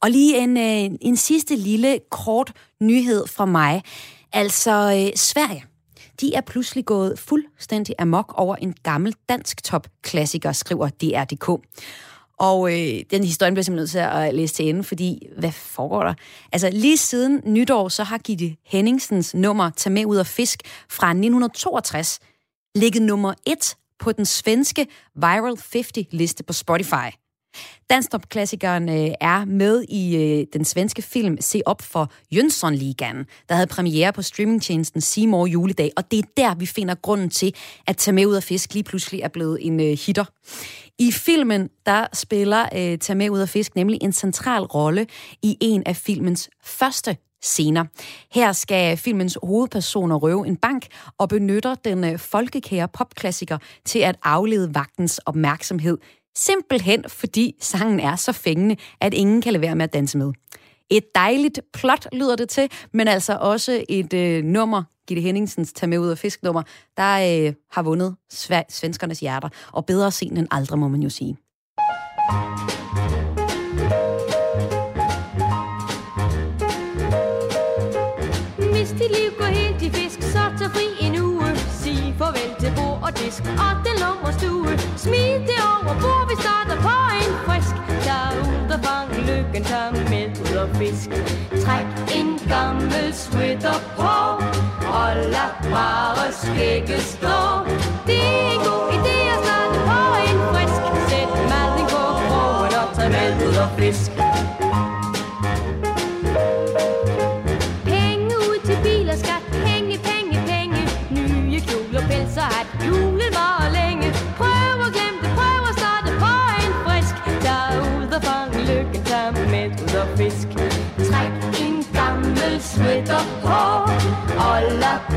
[0.00, 3.82] Og lige en, øh, en sidste lille kort nyhed fra mig.
[4.32, 5.64] Altså, øh, Sverige,
[6.20, 11.48] de er pludselig gået fuldstændig amok over en gammel dansk top-klassiker, skriver DR.dk.
[12.38, 16.02] Og øh, den historie bliver simpelthen nødt til at læse til ende, fordi hvad foregår
[16.02, 16.14] der?
[16.52, 21.06] Altså lige siden nytår, så har Gitte Henningsens nummer Tag med ud og fisk fra
[21.06, 22.18] 1962
[22.74, 27.27] ligget nummer et på den svenske Viral 50-liste på Spotify.
[27.90, 33.66] Danstop-klassikeren øh, er med i øh, den svenske film Se op for Jönssonligaen, der havde
[33.66, 37.54] premiere på streamingtjenesten Seymour juledag, og det er der, vi finder grunden til,
[37.86, 40.24] at Tag med ud af fisk lige pludselig er blevet en øh, hitter.
[40.98, 45.06] I filmen, der spiller øh, Tag med ud af fisk nemlig en central rolle
[45.42, 47.84] i en af filmens første scener.
[48.32, 50.86] Her skal filmens hovedpersoner røve en bank
[51.18, 55.98] og benytter den øh, folkekære popklassiker til at aflede vagtens opmærksomhed.
[56.38, 60.32] Simpelthen fordi sangen er så fængende, at ingen kan lade være med at danse med.
[60.90, 65.88] Et dejligt plot lyder det til, men altså også et øh, nummer, Gitte Henningsens Tag
[65.88, 66.62] med ud af fisknummer,
[66.96, 68.16] der øh, har vundet
[68.70, 69.48] svenskernes hjerter.
[69.72, 71.36] Og bedre sent end aldrig, må man jo sige.
[83.08, 84.72] og disk og den lummerstue.
[84.96, 86.17] Smid det over bord,
[89.64, 91.10] fang lykken, med ud og fisk.
[91.64, 94.44] Træk en gammel sweater på,
[94.86, 97.87] og lad bare skægge stå.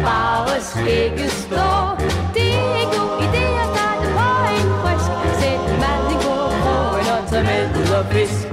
[0.02, 1.70] Lad bare skægge stå
[2.34, 5.12] Det er en god idé at starte på en frisk.
[5.40, 8.48] Sæt mand i god krogen og tag med ud og fisk.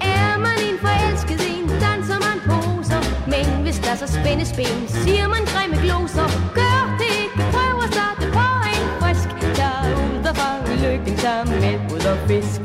[0.00, 3.00] Er man en forelsket en, danser man poser.
[3.26, 6.26] Men hvis der så spændes ben, siger man grimme gloser.
[6.54, 9.28] Gør det ikke, prøv at starte på en frisk.
[9.58, 12.60] Tag ud og fang lykken, tag med ud og fisk.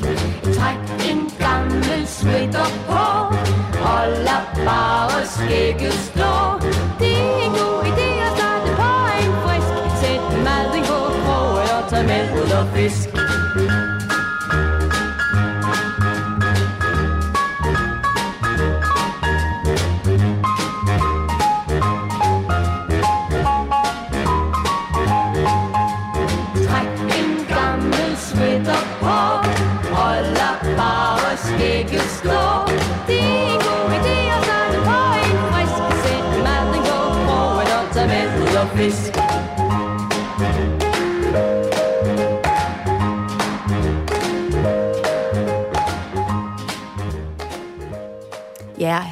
[0.57, 3.46] Træk en gammel sweater på.
[4.07, 4.13] Og
[4.65, 6.59] bare skægget stå
[6.99, 9.73] Det er en god idé at starte på en frisk.
[10.01, 13.09] Sæt maden på krogen og tag med ud og fisk.
[13.09, 13.37] Fisk.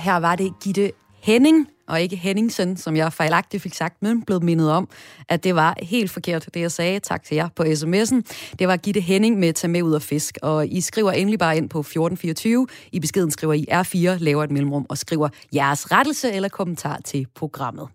[0.06, 0.92] Her var det Gitte
[1.24, 4.90] Henning, og ikke Henningsen, som jeg fejlagtigt fik sagt, men blev mindet om,
[5.30, 7.00] at det var helt forkert, det jeg sagde.
[7.00, 8.22] Tak til jer på sms'en.
[8.60, 11.58] Det var Gitte Henning med Tag med ud og fisk, og I skriver endelig bare
[11.58, 12.68] ind på 1424.
[12.92, 17.28] I beskeden skriver I R4, laver et mellemrum og skriver jeres rettelse eller kommentar til
[17.36, 17.88] programmet.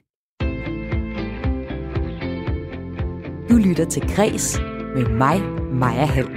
[3.51, 4.59] Du lytter til Græs
[4.94, 5.42] med mig,
[5.73, 6.29] Maja Hall.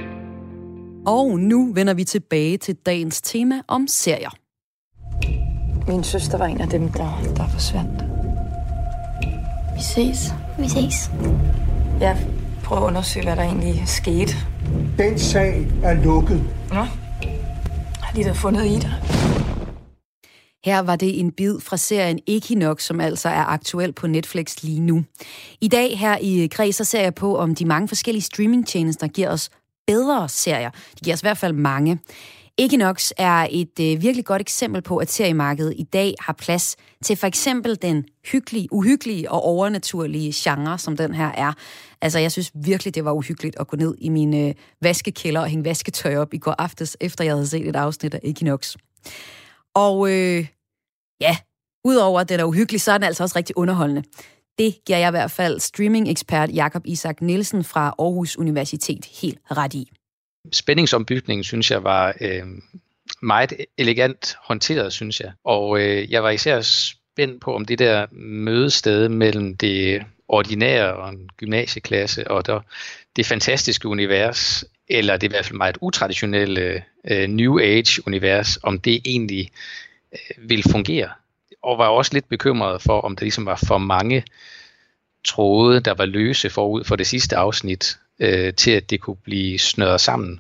[1.06, 4.43] Og nu vender vi tilbage til dagens tema om serier.
[5.88, 8.04] Min søster var en af dem, der, der forsvandt.
[9.76, 10.34] Vi ses.
[10.60, 11.12] Vi ses.
[12.00, 12.18] Jeg
[12.64, 14.34] prøver at undersøge, hvad der egentlig skete.
[14.98, 16.44] Den sag er lukket.
[16.70, 16.86] Nå,
[18.02, 18.94] har de da fundet i dig?
[20.66, 24.80] Her var det en bid fra serien Equinox, som altså er aktuel på Netflix lige
[24.80, 25.04] nu.
[25.62, 29.50] I dag her i Græs, ser jeg på, om de mange forskellige streamingtjenester giver os
[29.88, 30.70] bedre serier.
[30.70, 32.00] De giver os i hvert fald mange.
[32.58, 37.16] Equinox er et øh, virkelig godt eksempel på, at seriemarkedet i dag har plads til
[37.16, 41.54] for eksempel den hyggelige, uhyggelige og overnaturlige genre, som den her er.
[42.02, 45.48] Altså, jeg synes virkelig, det var uhyggeligt at gå ned i min øh, vaskekælder og
[45.48, 48.76] hænge vasketøj op i går aftes, efter jeg havde set et afsnit af Equinox.
[49.76, 50.48] Og øh,
[51.22, 51.38] ja,
[51.86, 54.04] udover at det er uhyggeligt, så er den altså også rigtig underholdende.
[54.58, 59.74] Det giver jeg i hvert fald streaming-ekspert Jakob Isak Nielsen fra Aarhus Universitet helt ret
[59.74, 59.92] i.
[60.52, 62.44] Spændingsombytningen, synes jeg, var øh,
[63.22, 65.32] meget elegant håndteret, synes jeg.
[65.44, 71.10] Og øh, jeg var især spændt på, om det der mødested mellem det ordinære og
[71.10, 72.60] en gymnasieklasse og der,
[73.16, 78.80] det fantastiske univers, eller det er i hvert fald meget utraditionelle øh, New Age-univers, om
[78.80, 79.52] det egentlig
[80.14, 81.10] øh, vil fungere.
[81.62, 84.24] Og var også lidt bekymret for, om der ligesom var for mange
[85.26, 89.60] tråde, der var løse forud for det sidste afsnit, øh, til at det kunne blive
[89.60, 90.40] snøret sammen.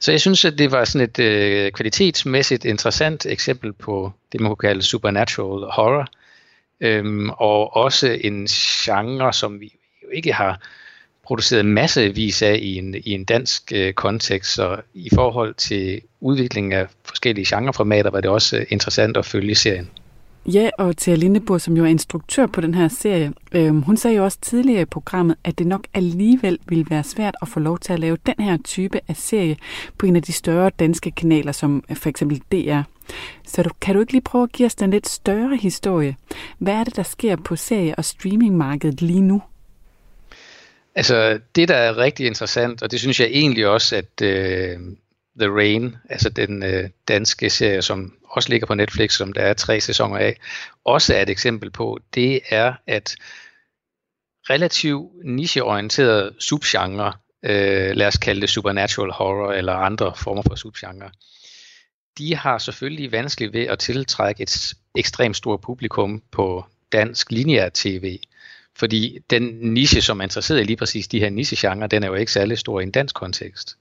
[0.00, 4.48] Så jeg synes, at det var sådan et øh, kvalitetsmæssigt interessant eksempel på det, man
[4.48, 6.06] kunne kalde supernatural horror,
[6.80, 10.60] øhm, og også en genre, som vi jo ikke har
[11.26, 16.72] produceret massevis af i en, i en dansk øh, kontekst, så i forhold til udviklingen
[16.72, 19.90] af forskellige genreformater var det også øh, interessant at følge serien.
[20.52, 24.16] Ja, og til Lindebur, som jo er instruktør på den her serie, øh, hun sagde
[24.16, 27.78] jo også tidligere i programmet, at det nok alligevel ville være svært at få lov
[27.78, 29.56] til at lave den her type af serie
[29.98, 32.80] på en af de større danske kanaler, som øh, for eksempel DR.
[33.46, 36.16] Så du, kan du ikke lige prøve at give os den lidt større historie?
[36.58, 39.42] Hvad er det, der sker på serie- og streamingmarkedet lige nu?
[40.94, 44.78] Altså, det der er rigtig interessant, og det synes jeg egentlig også, at øh,
[45.40, 49.54] The Rain, altså den øh, danske serie, som også ligger på Netflix, som der er
[49.54, 50.36] tre sæsoner af,
[50.84, 53.16] også er et eksempel på, det er, at
[54.50, 61.10] relativt nicheorienterede subgenre, øh, lad os kalde det supernatural horror eller andre former for subgenre,
[62.18, 68.18] de har selvfølgelig vanskeligt ved at tiltrække et ekstremt stort publikum på dansk lineær tv.
[68.76, 72.14] Fordi den niche, som er interesseret i lige præcis de her nichegenre, den er jo
[72.14, 73.76] ikke særlig stor i en dansk kontekst.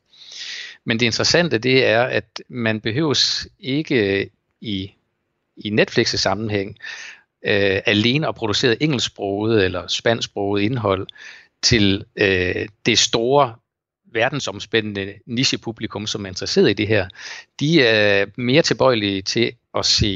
[0.86, 4.30] Men det interessante, det er, at man behøves ikke
[4.62, 4.92] i,
[5.58, 6.78] i Netflix' sammenhæng
[7.46, 11.08] øh, alene at producere engelsksproget eller spansksproget indhold
[11.64, 13.56] til øh, det store
[14.14, 17.08] verdensomspændende nichepublikum, som er interesseret i det her,
[17.60, 20.08] de er mere tilbøjelige til at se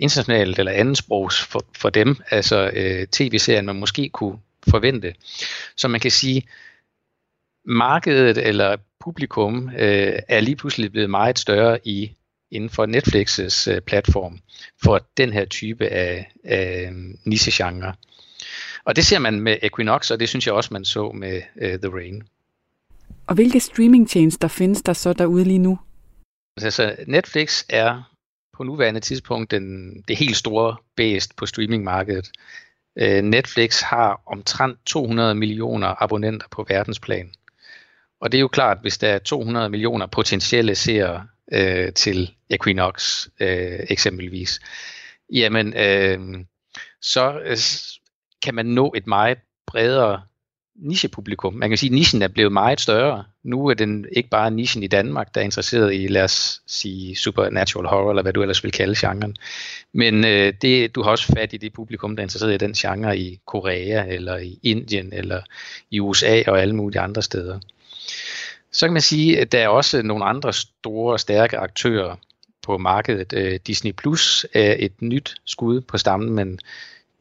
[0.00, 5.14] internationalt eller andet sprogs for, for dem, altså øh, tv-serien, man måske kunne forvente.
[5.76, 6.42] Så man kan sige,
[7.64, 12.16] markedet eller publikum øh, er lige pludselig blevet meget større i
[12.50, 14.38] inden for Netflix's øh, platform
[14.82, 16.92] for den her type af, af
[17.24, 17.94] niche-genre.
[18.84, 21.78] Og det ser man med Equinox, og det synes jeg også, man så med øh,
[21.78, 22.22] The Rain.
[23.26, 25.78] Og hvilke streamingtjenester findes der så derude lige nu?
[26.62, 28.02] Altså Netflix er
[28.56, 32.30] på nuværende tidspunkt den, det helt store bæst på streamingmarkedet.
[32.96, 37.30] Øh, Netflix har omtrent 200 millioner abonnenter på verdensplan.
[38.26, 43.26] Og det er jo klart, hvis der er 200 millioner potentielle seere øh, til Equinox
[43.40, 44.60] øh, eksempelvis,
[45.32, 46.18] jamen øh,
[47.02, 47.56] så øh,
[48.42, 50.22] kan man nå et meget bredere
[50.76, 51.54] nichepublikum.
[51.54, 53.24] Man kan sige, at nichen er blevet meget større.
[53.42, 57.16] Nu er den ikke bare nichen i Danmark, der er interesseret i, lad os sige,
[57.16, 59.36] supernatural horror, eller hvad du ellers vil kalde genren.
[59.92, 62.72] Men øh, det, du har også fat i det publikum, der er interesseret i den
[62.72, 65.40] genre i Korea, eller i Indien, eller
[65.90, 67.58] i USA og alle mulige andre steder.
[68.72, 72.16] Så kan man sige, at der er også nogle andre store, og stærke aktører
[72.62, 73.32] på markedet.
[73.32, 76.58] Øh, Disney Plus er et nyt skud på stammen, men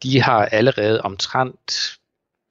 [0.03, 1.97] de har allerede omtrent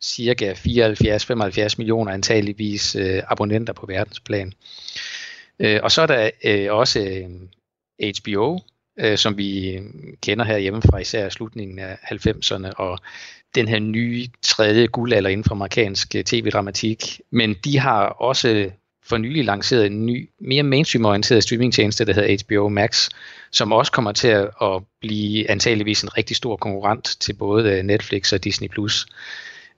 [0.02, 4.52] cirka 74-75 millioner antageligvis øh, abonnenter på verdensplan.
[5.58, 8.60] Øh, og så er der øh, også øh, HBO,
[8.98, 9.80] øh, som vi
[10.22, 12.98] kender her hjemme fra især slutningen af 90'erne, og
[13.54, 17.20] den her nye tredje guldalder inden for amerikansk øh, tv-dramatik.
[17.30, 18.70] Men de har også
[19.06, 23.08] for nylig lanceret en ny, mere mainstream-orienteret streamingtjeneste, der hedder HBO Max,
[23.50, 28.32] som også kommer til at blive antageligvis en rigtig stor konkurrent til både øh, Netflix
[28.32, 28.68] og Disney+.
[28.68, 29.06] Plus.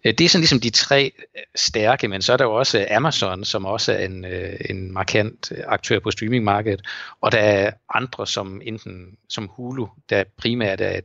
[0.04, 2.86] Øh, det er sådan ligesom de tre øh, stærke, men så er der jo også
[2.90, 4.24] Amazon, som også er en,
[4.70, 6.86] en markant aktør på streamingmarkedet,
[7.20, 11.04] og der er andre som enten som Hulu, der primært er et,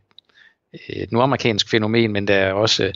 [0.89, 2.91] et nordamerikansk fænomen, men der er også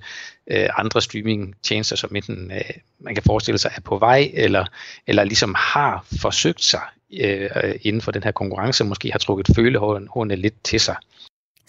[0.51, 2.61] øh, andre streamingtjenester, som enten øh,
[2.99, 4.65] man kan forestille sig er på vej, eller,
[5.07, 6.81] eller ligesom har forsøgt sig
[7.19, 7.49] øh,
[7.81, 10.95] inden for den her konkurrence, måske har trukket følehårene lidt til sig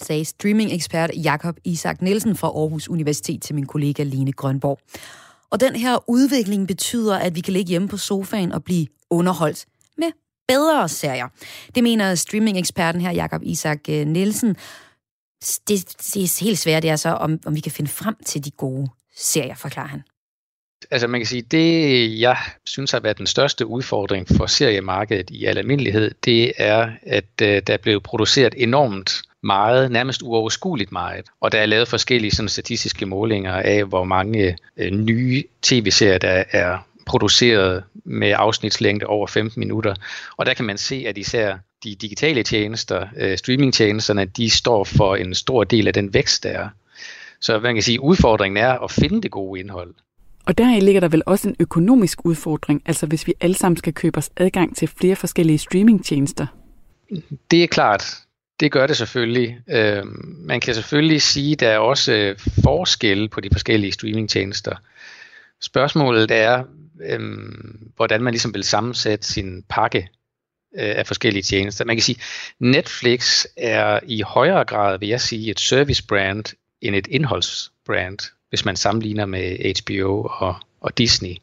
[0.02, 4.78] sagde streamingekspert Jakob Isak Nielsen fra Aarhus Universitet til min kollega Line Grønborg.
[5.50, 9.66] Og den her udvikling betyder, at vi kan ligge hjemme på sofaen og blive underholdt
[9.98, 10.08] med
[10.48, 11.28] bedre serier.
[11.74, 14.56] Det mener streamingeksperten her, Jakob Isak øh, Nielsen.
[15.41, 15.68] Det,
[16.14, 18.51] det er helt svært, det er så, om, om vi kan finde frem til de
[18.51, 20.03] gode serier, forklarer han.
[20.91, 25.45] Altså man kan sige, det jeg synes har været den største udfordring for seriemarkedet i
[25.45, 31.26] al almindelighed, det er, at øh, der er blevet produceret enormt meget, nærmest uoverskueligt meget.
[31.41, 36.45] Og der er lavet forskellige sådan, statistiske målinger af, hvor mange øh, nye tv-serier, der
[36.51, 39.94] er produceret med afsnitslængde over 15 minutter.
[40.36, 45.16] Og der kan man se, at især de digitale tjenester, øh, streamingtjenesterne, de står for
[45.16, 46.68] en stor del af den vækst, der er.
[47.40, 49.94] Så man kan sige, at udfordringen er at finde det gode indhold.
[50.46, 53.92] Og der ligger der vel også en økonomisk udfordring, altså hvis vi alle sammen skal
[53.94, 56.46] købe os adgang til flere forskellige streamingtjenester.
[57.50, 58.16] Det er klart.
[58.61, 59.59] Det gør det selvfølgelig.
[59.70, 60.02] Øh,
[60.38, 64.76] man kan selvfølgelig sige, at der er også øh, forskelle på de forskellige streamingtjenester.
[65.61, 66.64] Spørgsmålet er,
[67.03, 67.20] øh,
[67.97, 70.09] hvordan man ligesom vil sammensætte sin pakke
[70.78, 71.84] øh, af forskellige tjenester.
[71.84, 72.20] Man kan sige,
[72.59, 76.44] Netflix er i højere grad, vil jeg sige, et service brand
[76.80, 78.18] end et indholdsbrand,
[78.49, 81.36] hvis man sammenligner med HBO og, og Disney.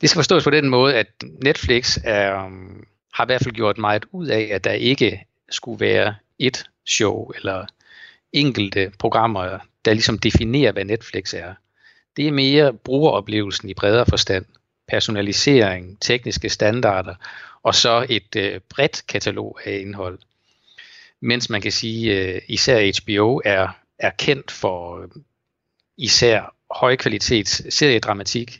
[0.00, 1.06] Det skal forstås på den måde, at
[1.44, 5.80] Netflix er, øhm, har i hvert fald gjort meget ud af, at der ikke skulle
[5.80, 7.66] være et show eller
[8.32, 11.54] enkelte programmer, der ligesom definerer, hvad Netflix er.
[12.16, 14.44] Det er mere brugeroplevelsen i bredere forstand,
[14.88, 17.14] personalisering, tekniske standarder
[17.62, 20.18] og så et øh, bredt katalog af indhold.
[21.20, 23.68] Mens man kan sige, øh, især HBO er,
[23.98, 25.08] er kendt for øh,
[25.96, 28.58] især højkvalitets seriedramatik,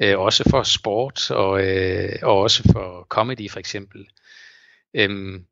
[0.00, 4.08] øh, også for sport og, øh, og også for comedy for eksempel.
[4.94, 5.46] Øhm,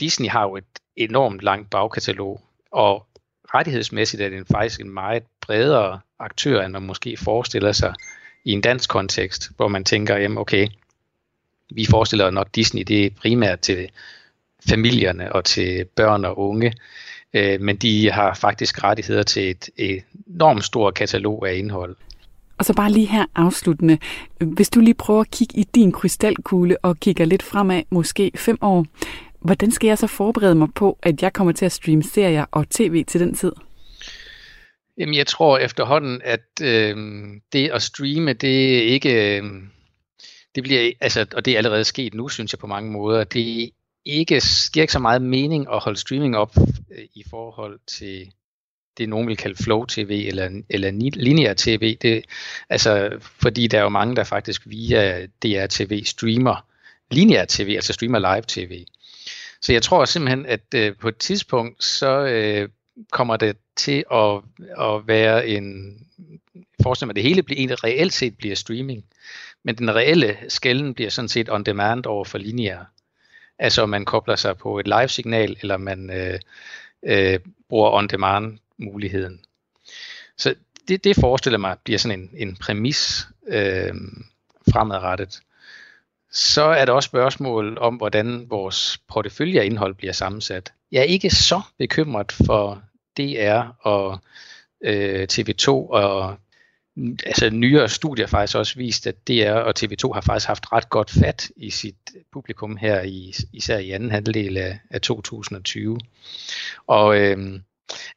[0.00, 0.64] Disney har jo et
[0.96, 2.40] enormt langt bagkatalog,
[2.70, 3.06] og
[3.54, 7.94] rettighedsmæssigt er det faktisk en meget bredere aktør, end man måske forestiller sig
[8.44, 10.68] i en dansk kontekst, hvor man tænker, jamen okay,
[11.70, 13.88] vi forestiller nok Disney, det er primært til
[14.68, 16.72] familierne og til børn og unge,
[17.32, 19.68] øh, men de har faktisk rettigheder til et
[20.26, 21.96] enormt stort katalog af indhold.
[22.58, 23.98] Og så bare lige her afsluttende.
[24.40, 28.58] Hvis du lige prøver at kigge i din krystalkugle og kigger lidt fremad, måske fem
[28.60, 28.86] år,
[29.44, 32.68] Hvordan skal jeg så forberede mig på, at jeg kommer til at streame serier og
[32.68, 33.52] tv til den tid?
[34.98, 36.96] Jamen, jeg tror efterhånden, at øh,
[37.52, 39.38] det at streame, det er ikke...
[39.38, 39.44] Øh,
[40.54, 43.24] det bliver, altså, og det er allerede sket nu, synes jeg på mange måder.
[43.24, 43.70] Det
[44.04, 44.40] ikke,
[44.72, 46.56] giver ikke så meget mening at holde streaming op
[46.90, 48.32] øh, i forhold til
[48.98, 51.96] det, nogen vil kalde flow tv eller, eller linear tv.
[52.02, 52.24] Det,
[52.68, 56.66] altså, fordi der er jo mange, der faktisk via DR TV streamer
[57.10, 58.84] linear tv, altså streamer live tv.
[59.62, 62.68] Så jeg tror simpelthen, at øh, på et tidspunkt, så øh,
[63.12, 64.40] kommer det til at,
[64.80, 65.98] at være en,
[66.82, 69.04] forestil mig, at det hele bliver, egentlig reelt set bliver streaming,
[69.62, 72.84] men den reelle skælden bliver sådan set on demand over for lineær.
[73.58, 76.38] Altså man kobler sig på et live signal, eller man øh,
[77.02, 79.40] øh, bruger on demand muligheden.
[80.36, 80.54] Så
[80.88, 83.94] det, det forestiller mig bliver sådan en, en præmis øh,
[84.72, 85.40] fremadrettet.
[86.30, 90.72] Så er der også spørgsmål om, hvordan vores portefølje af indhold bliver sammensat.
[90.92, 92.82] Jeg er ikke så bekymret for
[93.18, 94.18] DR og
[94.84, 96.36] øh, TV2 og
[97.26, 101.10] altså nyere studier faktisk også vist, at DR og TV2 har faktisk haft ret godt
[101.10, 101.96] fat i sit
[102.32, 105.98] publikum her, i, især i anden halvdel af, af 2020.
[106.86, 107.60] Og øh,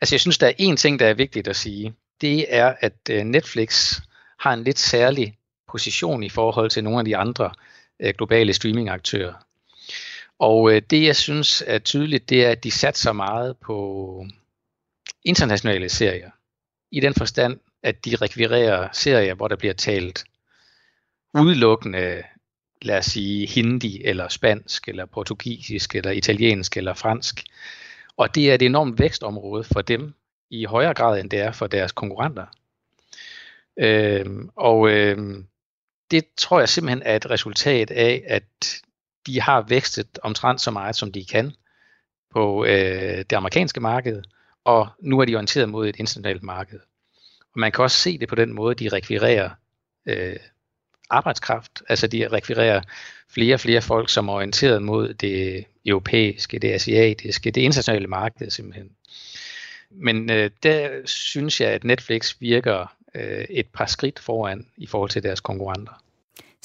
[0.01, 1.93] altså jeg synes, der er en ting, der er vigtigt at sige.
[2.21, 3.99] Det er, at øh, Netflix
[4.39, 5.37] har en lidt særlig
[5.69, 7.51] position i forhold til nogle af de andre
[7.99, 9.33] øh, globale streamingaktører.
[10.39, 14.27] Og øh, det jeg synes er tydeligt, det er, at de satser meget på
[15.25, 16.29] internationale serier.
[16.91, 20.25] I den forstand, at de rekvirerer serier, hvor der bliver talt
[21.33, 22.23] udelukkende,
[22.81, 27.43] lad os sige, hindi eller spansk eller portugisisk eller italiensk eller fransk.
[28.17, 30.13] Og det er et enormt vækstområde for dem
[30.49, 32.45] i højere grad, end det er for deres konkurrenter.
[33.77, 35.47] Øhm, og øhm,
[36.11, 38.81] det tror jeg simpelthen er et resultat af, at
[39.25, 41.51] de har vækstet omtrent så meget, som de kan
[42.31, 44.23] på øh, det amerikanske marked,
[44.65, 46.79] og nu er de orienteret mod et internationalt marked.
[47.53, 49.49] Og man kan også se det på den måde, de rekvirerer
[50.05, 50.35] øh,
[51.09, 52.81] arbejdskraft, altså de rekvirerer
[53.29, 58.49] flere og flere folk, som er orienteret mod det europæiske, det asiatiske, det internationale marked
[58.49, 58.89] simpelthen.
[59.89, 65.09] Men øh, der synes jeg, at Netflix virker øh, et par skridt foran i forhold
[65.09, 66.04] til deres konkurrenter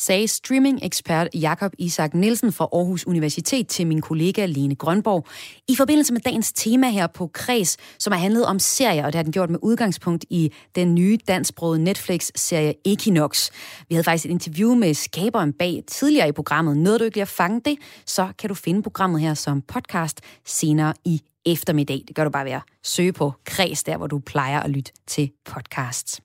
[0.00, 5.26] sagde streaming-ekspert Jakob Isak Nielsen fra Aarhus Universitet til min kollega Lene Grønborg
[5.68, 9.14] i forbindelse med dagens tema her på Kreds, som har handlet om serier, og det
[9.14, 13.50] har den gjort med udgangspunkt i den nye dansksprogede Netflix-serie Equinox.
[13.88, 16.76] Vi havde faktisk et interview med skaberen bag tidligere i programmet.
[16.76, 20.20] Noget du ikke lige at fange det, så kan du finde programmet her som podcast
[20.46, 22.04] senere i eftermiddag.
[22.08, 24.92] Det gør du bare ved at søge på Kreds, der hvor du plejer at lytte
[25.06, 26.20] til podcasts.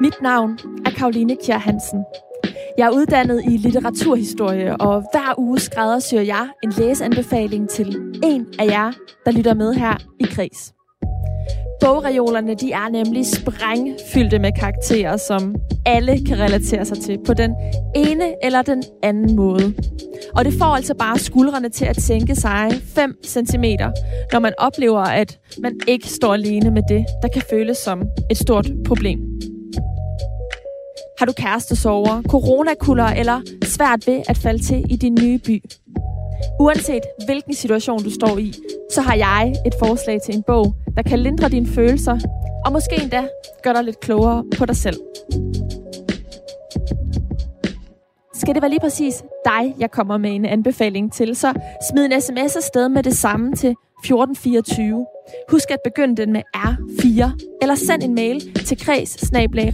[0.00, 2.04] Mit navn er Karoline Kjær Hansen.
[2.78, 8.66] Jeg er uddannet i litteraturhistorie, og hver uge skræddersyr jeg en læseanbefaling til en af
[8.66, 8.92] jer,
[9.24, 10.72] der lytter med her i Kris.
[11.80, 15.54] Bogreolerne de er nemlig sprængfyldte med karakterer, som
[15.86, 17.54] alle kan relatere sig til på den
[17.94, 19.74] ene eller den anden måde.
[20.36, 23.64] Og det får altså bare skuldrene til at tænke sig 5 cm,
[24.32, 28.36] når man oplever, at man ikke står alene med det, der kan føles som et
[28.36, 29.18] stort problem.
[31.18, 35.62] Har du kærestesover, coronakuller eller svært ved at falde til i din nye by?
[36.60, 38.54] Uanset hvilken situation du står i,
[38.92, 42.18] så har jeg et forslag til en bog, der kan lindre dine følelser,
[42.66, 43.28] og måske endda
[43.62, 44.96] gøre dig lidt klogere på dig selv.
[48.34, 51.52] Skal det være lige præcis dig, jeg kommer med en anbefaling til, så
[51.90, 53.74] smid en sms afsted med det samme til
[54.04, 55.06] 1424.
[55.50, 57.30] Husk at begynde den med R4,
[57.62, 59.10] eller send en mail til kreds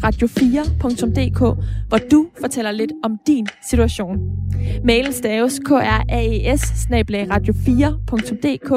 [0.04, 1.38] radio4.dk,
[1.88, 4.18] hvor du fortæller lidt om din situation.
[4.84, 6.04] Mailen staves kraes
[7.34, 8.70] radio4.dk.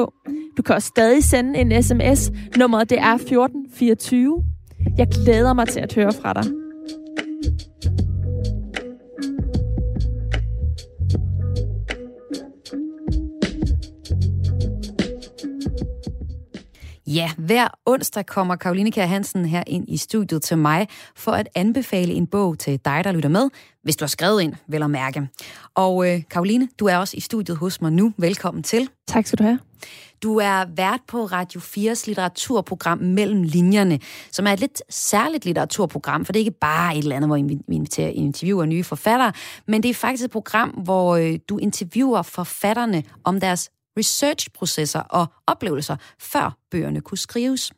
[0.56, 2.30] Du kan også stadig sende en sms.
[2.56, 4.44] Nummeret det er 1424.
[4.98, 6.67] Jeg glæder mig til at høre fra dig.
[17.14, 21.48] Ja, hver onsdag kommer Karoline Kjær Hansen her ind i studiet til mig for at
[21.54, 23.50] anbefale en bog til dig, der lytter med,
[23.82, 25.28] hvis du har skrevet ind, vel at mærke.
[25.74, 28.12] Og øh, Karoline, du er også i studiet hos mig nu.
[28.16, 28.88] Velkommen til.
[29.06, 29.58] Tak skal du have.
[30.22, 33.98] Du er vært på Radio 4's litteraturprogram Mellem Linjerne,
[34.30, 37.36] som er et lidt særligt litteraturprogram, for det er ikke bare et eller andet, hvor
[37.48, 39.32] vi inviterer interviewer nye forfattere,
[39.66, 45.26] men det er faktisk et program, hvor øh, du interviewer forfatterne om deres researchprocesser og
[45.46, 47.72] oplevelser, før bøgerne kunne skrives.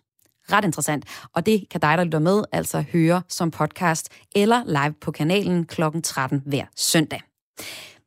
[0.53, 1.05] Ret interessant,
[1.35, 5.64] og det kan dig, der lytter med, altså høre som podcast eller live på kanalen
[5.64, 5.83] kl.
[6.05, 7.21] 13 hver søndag.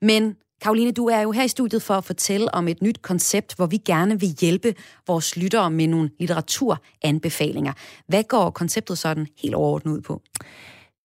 [0.01, 3.55] Men Karoline, du er jo her i studiet for at fortælle om et nyt koncept,
[3.55, 4.75] hvor vi gerne vil hjælpe
[5.07, 7.73] vores lyttere med nogle litteraturanbefalinger.
[8.07, 10.21] Hvad går konceptet sådan helt overordnet ud på?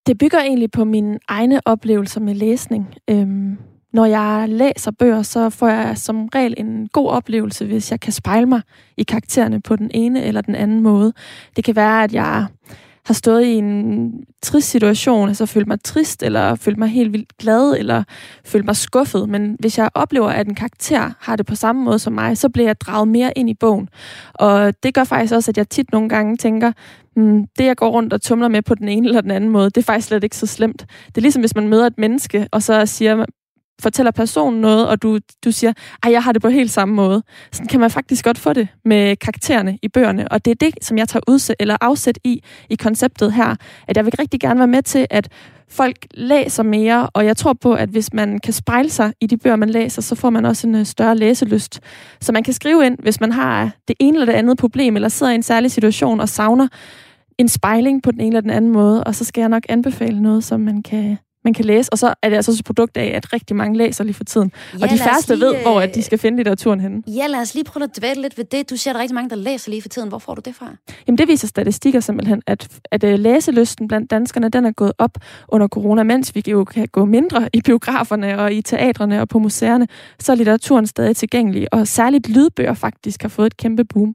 [0.06, 2.94] Det bygger egentlig på mine egne oplevelser med læsning.
[3.10, 3.58] Øhm,
[3.92, 8.12] når jeg læser bøger, så får jeg som regel en god oplevelse, hvis jeg kan
[8.12, 8.60] spejle mig
[8.96, 11.12] i karaktererne på den ene eller den anden måde.
[11.56, 12.46] Det kan være, at jeg
[13.08, 14.12] har stået i en
[14.42, 18.02] trist situation, altså følt mig trist, eller følt mig helt vildt glad, eller
[18.44, 19.28] følt mig skuffet.
[19.28, 22.48] Men hvis jeg oplever, at en karakter har det på samme måde som mig, så
[22.48, 23.88] bliver jeg draget mere ind i bogen.
[24.34, 26.72] Og det gør faktisk også, at jeg tit nogle gange tænker,
[27.16, 29.70] hmm, det jeg går rundt og tumler med på den ene eller den anden måde,
[29.70, 30.86] det er faktisk slet ikke så slemt.
[31.06, 33.24] Det er ligesom, hvis man møder et menneske, og så siger
[33.82, 35.72] fortæller personen noget, og du, du siger,
[36.02, 37.22] at jeg har det på helt samme måde.
[37.52, 40.84] Sådan kan man faktisk godt få det med karaktererne i bøgerne, og det er det,
[40.84, 43.56] som jeg tager udsæt, eller afsæt i, i konceptet her,
[43.88, 45.28] at jeg vil rigtig gerne være med til, at
[45.70, 49.36] folk læser mere, og jeg tror på, at hvis man kan spejle sig i de
[49.36, 51.80] bøger, man læser, så får man også en øh, større læselyst.
[52.20, 55.08] Så man kan skrive ind, hvis man har det ene eller det andet problem, eller
[55.08, 56.68] sidder i en særlig situation og savner
[57.38, 60.22] en spejling på den ene eller den anden måde, og så skal jeg nok anbefale
[60.22, 62.96] noget, som man kan man kan læse, og så er det altså også et produkt
[62.96, 64.52] af, at rigtig mange læser lige for tiden.
[64.78, 67.02] Ja, og de færreste lige, ved, hvor at de skal finde litteraturen henne.
[67.06, 68.70] Ja, lad os lige prøve at dvæle lidt ved det.
[68.70, 70.08] Du siger, at der er rigtig mange, der læser lige for tiden.
[70.08, 70.66] Hvor får du det fra?
[71.06, 75.18] Jamen, det viser statistikker simpelthen, at, at uh, læselysten blandt danskerne, den er gået op
[75.48, 79.38] under corona, mens vi jo kan gå mindre i biograferne og i teatrene og på
[79.38, 79.86] museerne,
[80.18, 84.14] så er litteraturen stadig tilgængelig, og særligt lydbøger faktisk har fået et kæmpe boom.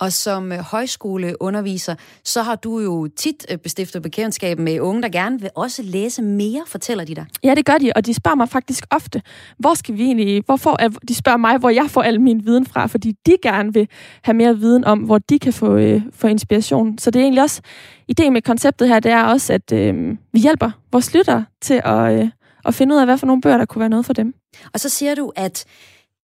[0.00, 1.94] Og som øh, højskoleunderviser,
[2.24, 6.22] så har du jo tit øh, bestiftet bekendtskab med unge, der gerne vil også læse
[6.22, 7.26] mere, fortæller de dig.
[7.44, 9.22] Ja, det gør de, og de spørger mig faktisk ofte,
[9.58, 10.76] hvor skal vi egentlig, hvorfor,
[11.08, 13.88] de spørger mig, hvor jeg får al min viden fra, fordi de gerne vil
[14.22, 16.98] have mere viden om, hvor de kan få, øh, få inspiration.
[16.98, 17.62] Så det er egentlig også,
[18.08, 22.20] ideen med konceptet her, det er også, at øh, vi hjælper vores lyttere til at,
[22.20, 22.28] øh,
[22.64, 24.34] at finde ud af, hvad for nogle bøger, der kunne være noget for dem.
[24.74, 25.64] Og så siger du, at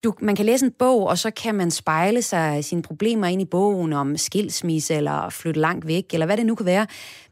[0.04, 3.42] du, man kan læse en bog, og så kan man spejle sig sine problemer ind
[3.42, 6.86] i bogen om skilsmisse, eller flytte langt væk, eller hvad det nu kan være.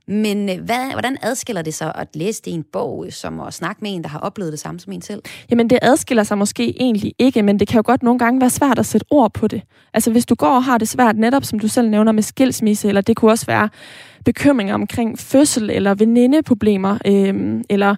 [0.09, 3.41] Men øh, hvad, hvordan adskiller det sig at læse det i en bog, øh, som
[3.41, 5.23] at snakke med en, der har oplevet det samme som en selv?
[5.51, 8.51] Jamen, det adskiller sig måske egentlig ikke, men det kan jo godt nogle gange være
[8.51, 9.63] svært at sætte ord på det.
[9.95, 12.89] Altså, hvis du går og har det svært netop, som du selv nævner, med skilsmisse,
[12.89, 13.69] eller det kunne også være
[14.25, 17.97] bekymringer omkring fødsel, eller venindeproblemer, øh, eller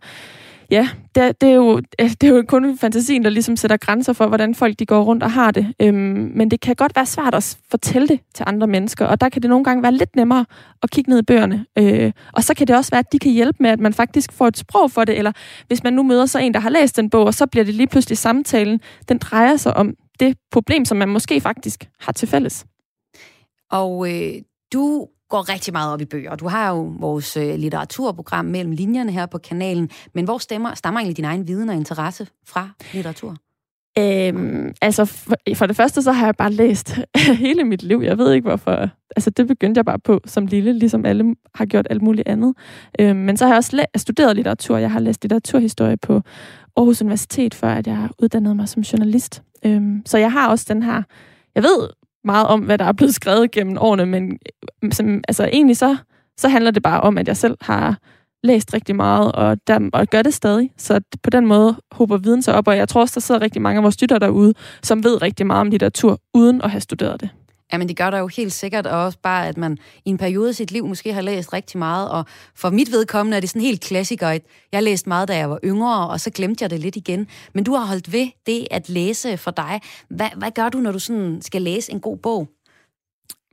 [0.75, 1.81] ja, det, det, er jo,
[2.21, 5.23] det er jo kun fantasien, der ligesom sætter grænser for, hvordan folk de går rundt
[5.23, 5.75] og har det.
[5.83, 9.29] Øhm, men det kan godt være svært at fortælle det til andre mennesker, og der
[9.29, 10.47] kan det nogle gange være lidt nemmere
[10.83, 11.67] at kigge ned i bøgerne.
[11.79, 14.33] Øh, og så kan det også være, at de kan hjælpe med, at man faktisk
[14.33, 15.33] får et sprog for det, eller
[15.67, 17.75] hvis man nu møder så en, der har læst den bog, og så bliver det
[17.75, 22.29] lige pludselig samtalen, den drejer sig om det problem, som man måske faktisk har til
[22.29, 22.67] fælles.
[23.71, 24.35] Og øh,
[24.73, 26.37] du går rigtig meget op i bøger.
[26.37, 31.01] Du har jo vores øh, litteraturprogram mellem linjerne her på kanalen, men hvor stemmer, stammer
[31.01, 33.37] egentlig din egen viden og interesse fra litteratur?
[33.99, 36.99] Øhm, altså, for, for det første, så har jeg bare læst
[37.45, 38.01] hele mit liv.
[38.05, 38.89] Jeg ved ikke, hvorfor.
[39.17, 42.55] Altså, det begyndte jeg bare på som lille, ligesom alle har gjort alt muligt andet.
[43.01, 44.77] Øhm, men så har jeg også studeret litteratur.
[44.77, 46.21] Jeg har læst litteraturhistorie på
[46.77, 49.43] Aarhus Universitet, før at jeg uddannede mig som journalist.
[49.67, 51.03] Øhm, så jeg har også den her...
[51.55, 54.39] Jeg ved meget om, hvad der er blevet skrevet gennem årene, men
[54.83, 55.97] øh, som, altså, egentlig så,
[56.37, 57.99] så handler det bare om, at jeg selv har
[58.43, 60.71] læst rigtig meget, og, der, og gør det stadig.
[60.79, 63.63] Så på den måde håber viden sig op, og jeg tror også, der sidder rigtig
[63.63, 67.21] mange af vores lyttere derude, som ved rigtig meget om litteratur, uden at have studeret
[67.21, 67.31] det.
[67.75, 70.49] Jamen det gør der jo helt sikkert, og også bare, at man i en periode
[70.49, 73.63] af sit liv måske har læst rigtig meget, og for mit vedkommende er det sådan
[73.63, 74.39] helt klassiker.
[74.73, 77.27] Jeg læste meget, da jeg var yngre, og så glemte jeg det lidt igen.
[77.55, 79.81] Men du har holdt ved det at læse for dig.
[80.09, 82.49] Hvad, hvad gør du, når du sådan skal læse en god bog?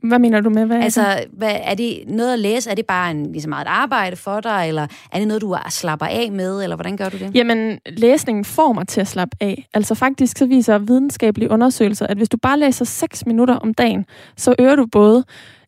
[0.02, 2.70] Hvad mener du med, hvad Altså, hvad, er det noget at læse?
[2.70, 5.56] Er det bare en, ligesom meget et arbejde for dig, eller er det noget, du
[5.70, 7.30] slapper af med, eller hvordan gør du det?
[7.34, 9.68] Jamen, læsningen får mig til at slappe af.
[9.74, 14.06] Altså faktisk så viser videnskabelige undersøgelser, at hvis du bare læser 6 minutter om dagen,
[14.36, 15.24] så øger du både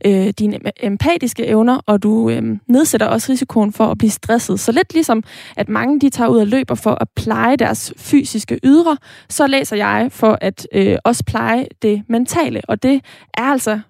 [0.07, 4.61] øh, dine empatiske evner, og du øh, nedsætter også risikoen for at blive stresset.
[4.61, 5.23] Så lidt ligesom,
[5.57, 8.97] at mange de tager ud og løber for at pleje deres fysiske ydre,
[9.29, 12.61] så læser jeg for at øh, også pleje det mentale.
[12.69, 13.01] Og det
[13.35, 13.81] er altså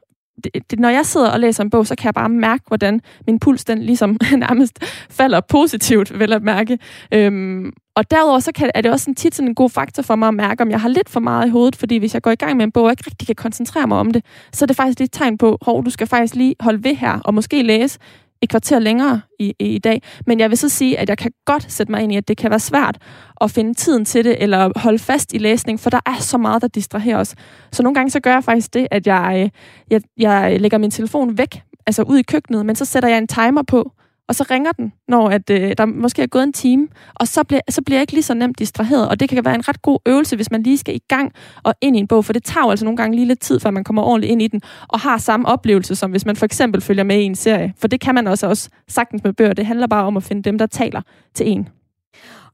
[0.45, 3.01] det, det, når jeg sidder og læser en bog, så kan jeg bare mærke, hvordan
[3.27, 4.17] min puls den ligesom
[4.49, 4.79] nærmest
[5.11, 6.79] falder positivt, vel at mærke.
[7.15, 10.17] Øhm, og derudover så kan, er det også en tit sådan en god faktor for
[10.17, 12.31] mig at mærke, om jeg har lidt for meget i hovedet, fordi hvis jeg går
[12.31, 14.67] i gang med en bog og ikke rigtig kan koncentrere mig om det, så er
[14.67, 17.63] det faktisk et tegn på, hvor du skal faktisk lige holde ved her, og måske
[17.63, 17.99] læse
[18.45, 20.03] et kvarter længere i, i, i dag.
[20.27, 22.37] Men jeg vil så sige, at jeg kan godt sætte mig ind i, at det
[22.37, 22.99] kan være svært
[23.41, 26.63] at finde tiden til det, eller holde fast i læsning, for der er så meget,
[26.63, 27.35] der distraherer os.
[27.73, 29.51] Så nogle gange så gør jeg faktisk det, at jeg, øh,
[29.91, 33.29] jeg, jeg lægger min telefon væk, altså ud i køkkenet, men så sætter jeg en
[33.29, 33.93] timer på,
[34.29, 37.45] og så ringer den, når at, øh, der måske er gået en time, og så
[37.45, 39.83] bliver, så bliver jeg ikke lige så nemt distraheret, og det kan være en ret
[39.83, 42.45] god øvelse, hvis man lige skal i gang og ind i en bog, for det
[42.45, 44.61] tager jo altså nogle gange lige lidt tid, før man kommer ordentligt ind i den,
[44.89, 47.89] og har samme oplevelse, som hvis man for eksempel følger med i en serie, for
[47.89, 50.59] det kan man også, også sagtens med bøger, det handler bare om at finde dem,
[50.59, 51.03] der taler
[51.35, 51.69] til en.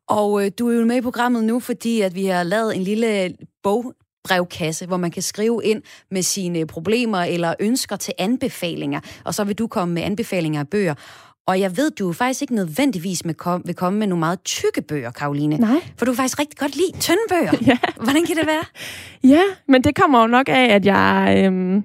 [0.08, 2.82] Og øh, du er jo med i programmet nu, fordi at vi har lavet en
[2.82, 3.94] lille bog,
[4.24, 9.44] brevkasse, hvor man kan skrive ind med sine problemer eller ønsker til anbefalinger, og så
[9.44, 10.94] vil du komme med anbefalinger af bøger.
[11.46, 14.82] Og jeg ved, du faktisk ikke nødvendigvis med kom, vil komme med nogle meget tykke
[14.82, 15.56] bøger, Karoline.
[15.56, 15.80] Nej.
[15.98, 17.52] For du kan faktisk rigtig godt lide tynde bøger.
[17.66, 17.78] Ja.
[18.02, 18.64] Hvordan kan det være?
[19.24, 21.34] Ja, men det kommer jo nok af, at jeg...
[21.38, 21.82] Øh,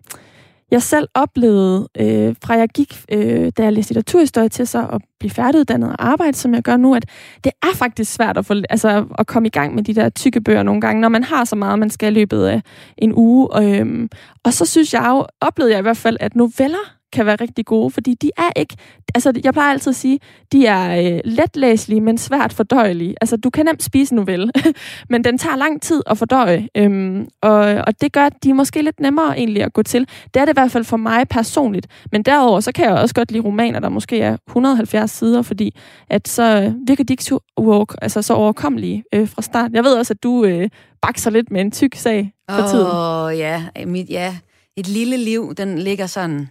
[0.71, 5.01] jeg selv oplevede, øh, fra jeg gik, øh, da jeg læste litteraturhistorie til så at
[5.19, 7.05] blive færdiguddannet og arbejde, som jeg gør nu, at
[7.43, 10.41] det er faktisk svært at, få, altså, at komme i gang med de der tykke
[10.41, 12.61] bøger nogle gange, når man har så meget, man skal i løbet af
[12.97, 13.47] en uge.
[13.47, 14.09] Og, øh,
[14.43, 17.65] og så synes jeg jo, oplevede jeg i hvert fald, at noveller kan være rigtig
[17.65, 18.75] gode, fordi de er ikke...
[19.15, 20.19] Altså, jeg plejer altid at sige,
[20.51, 23.15] de er øh, letlæselige, men svært fordøjelige.
[23.21, 24.51] Altså, du kan nemt spise en novelle,
[25.11, 28.53] men den tager lang tid at fordøje, øhm, og, og det gør, at de er
[28.53, 30.07] måske lidt nemmere egentlig at gå til.
[30.33, 31.87] Det er det i hvert fald for mig personligt.
[32.11, 35.75] Men derover så kan jeg også godt lide romaner, der måske er 170 sider, fordi
[36.09, 39.71] at så øh, virker de ikke så, uover, altså, så overkommelige øh, fra start.
[39.73, 40.69] Jeg ved også, at du øh,
[41.01, 42.87] bakser lidt med en tyk sag for oh, tiden.
[42.93, 43.85] Åh, ja.
[43.85, 44.37] Mit, ja.
[44.77, 46.49] Et lille liv, den ligger sådan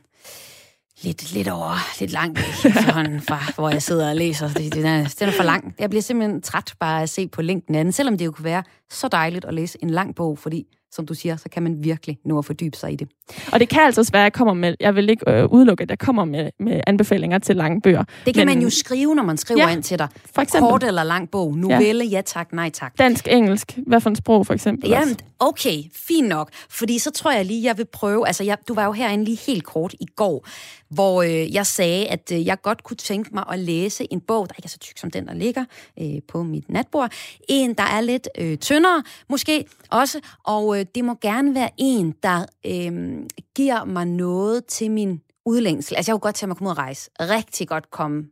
[1.04, 2.72] lidt, lidt over, lidt langt væk
[3.28, 4.48] fra, hvor jeg sidder og læser.
[4.48, 5.74] Det, den, er, den er for lang.
[5.78, 8.44] Jeg bliver simpelthen træt bare at se på længden af den, selvom det jo kunne
[8.44, 11.84] være så dejligt at læse en lang bog, fordi som du siger, så kan man
[11.84, 13.08] virkelig nå at fordybe sig i det.
[13.52, 15.82] Og det kan altså også være, at jeg kommer med, jeg vil ikke øh, udelukke,
[15.82, 18.04] at jeg kommer med, med anbefalinger til lange bøger.
[18.26, 20.08] Det kan men, man jo skrive, når man skriver ja, ind til dig.
[20.34, 20.70] For eksempel.
[20.70, 22.98] Kort eller lang bog, novelle, ja, ja tak, nej tak.
[22.98, 24.90] Dansk, engelsk, hvad for en sprog for eksempel?
[24.90, 26.50] Jamen, okay, fint nok.
[26.70, 29.38] Fordi så tror jeg lige, jeg vil prøve, altså jeg, du var jo herinde lige
[29.46, 30.46] helt kort i går,
[30.90, 34.48] hvor øh, jeg sagde, at øh, jeg godt kunne tænke mig at læse en bog,
[34.48, 35.64] der ikke er så tyk som den, der ligger
[36.00, 37.12] øh, på mit natbord.
[37.48, 42.14] En, der er lidt øh, tyndere, måske også, og øh, det må gerne være en,
[42.22, 43.22] der øh,
[43.56, 45.96] giver mig noget til min udlængsel.
[45.96, 47.10] Altså, jeg kunne godt tænke mig at komme ud og rejse.
[47.20, 48.24] Rigtig godt komme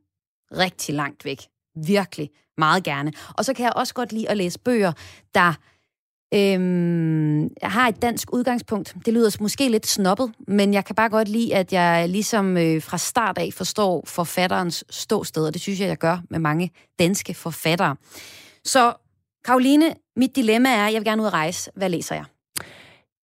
[0.52, 1.42] rigtig langt væk.
[1.86, 2.30] Virkelig.
[2.58, 3.12] Meget gerne.
[3.38, 4.92] Og så kan jeg også godt lide at læse bøger,
[5.34, 5.54] der
[6.34, 8.94] øhm, har et dansk udgangspunkt.
[9.06, 12.82] Det lyder måske lidt snobbet, men jeg kan bare godt lide, at jeg ligesom øh,
[12.82, 17.34] fra start af forstår forfatterens ståsted, og det synes jeg, jeg gør med mange danske
[17.34, 17.96] forfattere.
[18.64, 18.92] Så
[19.44, 21.70] Karoline, mit dilemma er, at jeg vil gerne ud og rejse.
[21.74, 22.24] Hvad læser jeg?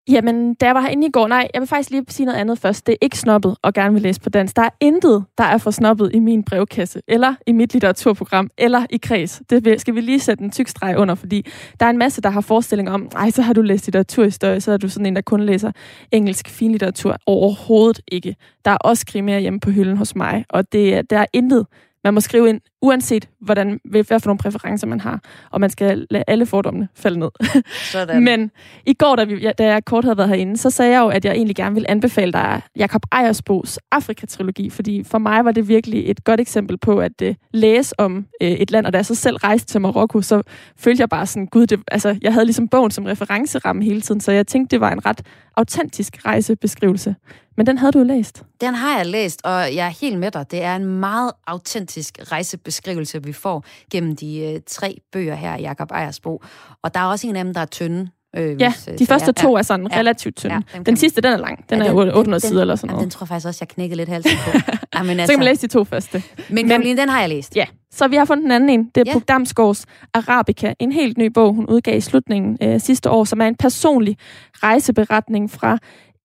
[0.09, 2.59] Jamen, da jeg var herinde i går, nej, jeg vil faktisk lige sige noget andet
[2.59, 2.87] først.
[2.87, 4.55] Det er ikke snobbet og gerne vil læse på dansk.
[4.55, 8.85] Der er intet, der er for snobbet i min brevkasse, eller i mit litteraturprogram, eller
[8.89, 9.41] i kreds.
[9.49, 11.45] Det skal vi lige sætte en tyk streg under, fordi
[11.79, 14.71] der er en masse, der har forestillinger om, nej, så har du læst litteraturhistorie, så
[14.71, 15.71] er du sådan en, der kun læser
[16.11, 17.17] engelsk finlitteratur.
[17.25, 18.35] Overhovedet ikke.
[18.65, 21.65] Der er også krimier hjemme på hylden hos mig, og det, der er intet,
[22.03, 25.21] man må skrive ind, uanset hvordan, hvad for nogle præferencer man har,
[25.51, 27.29] og man skal lade alle fordommene falde ned.
[27.91, 28.23] Sådan.
[28.23, 28.51] Men
[28.85, 31.25] i går, da, vi, da jeg kort havde været herinde, så sagde jeg jo, at
[31.25, 36.09] jeg egentlig gerne ville anbefale dig Jakob Ejersbos Afrika-trilogi, fordi for mig var det virkelig
[36.09, 39.15] et godt eksempel på at uh, læse om uh, et land, og da jeg så
[39.15, 40.41] selv rejste til Marokko, så
[40.77, 44.21] følte jeg bare sådan, gud, det, altså, jeg havde ligesom bogen som referenceramme hele tiden,
[44.21, 45.21] så jeg tænkte, det var en ret
[45.57, 47.15] autentisk rejsebeskrivelse.
[47.59, 48.43] Men den havde du læst.
[48.61, 50.51] Den har jeg læst, og jeg er helt med dig.
[50.51, 55.61] Det er en meget autentisk rejsebeskrivelse, vi får gennem de øh, tre bøger her i
[55.61, 56.43] Jakob Ejersbo.
[56.83, 58.09] Og der er også en af dem, der er tynde.
[58.35, 60.63] Øh, ja, hvis, de første to er sådan ja, relativt tynde.
[60.73, 61.69] Ja, den sidste, den er lang.
[61.69, 63.03] Den ja, den, er 800 den, sider eller sådan noget.
[63.03, 64.51] Den tror jeg faktisk også, jeg knækkede lidt halsen på.
[64.95, 66.23] ja, men altså, så kan man læse de to første.
[66.35, 67.55] Men, men Karoline, den har jeg læst.
[67.55, 68.91] Ja, så vi har fundet den anden en.
[68.95, 69.13] Det er ja.
[69.13, 70.73] Puk Damsgaards Arabica.
[70.79, 74.17] En helt ny bog, hun udgav i slutningen øh, sidste år, som er en personlig
[74.63, 75.77] rejseberetning fra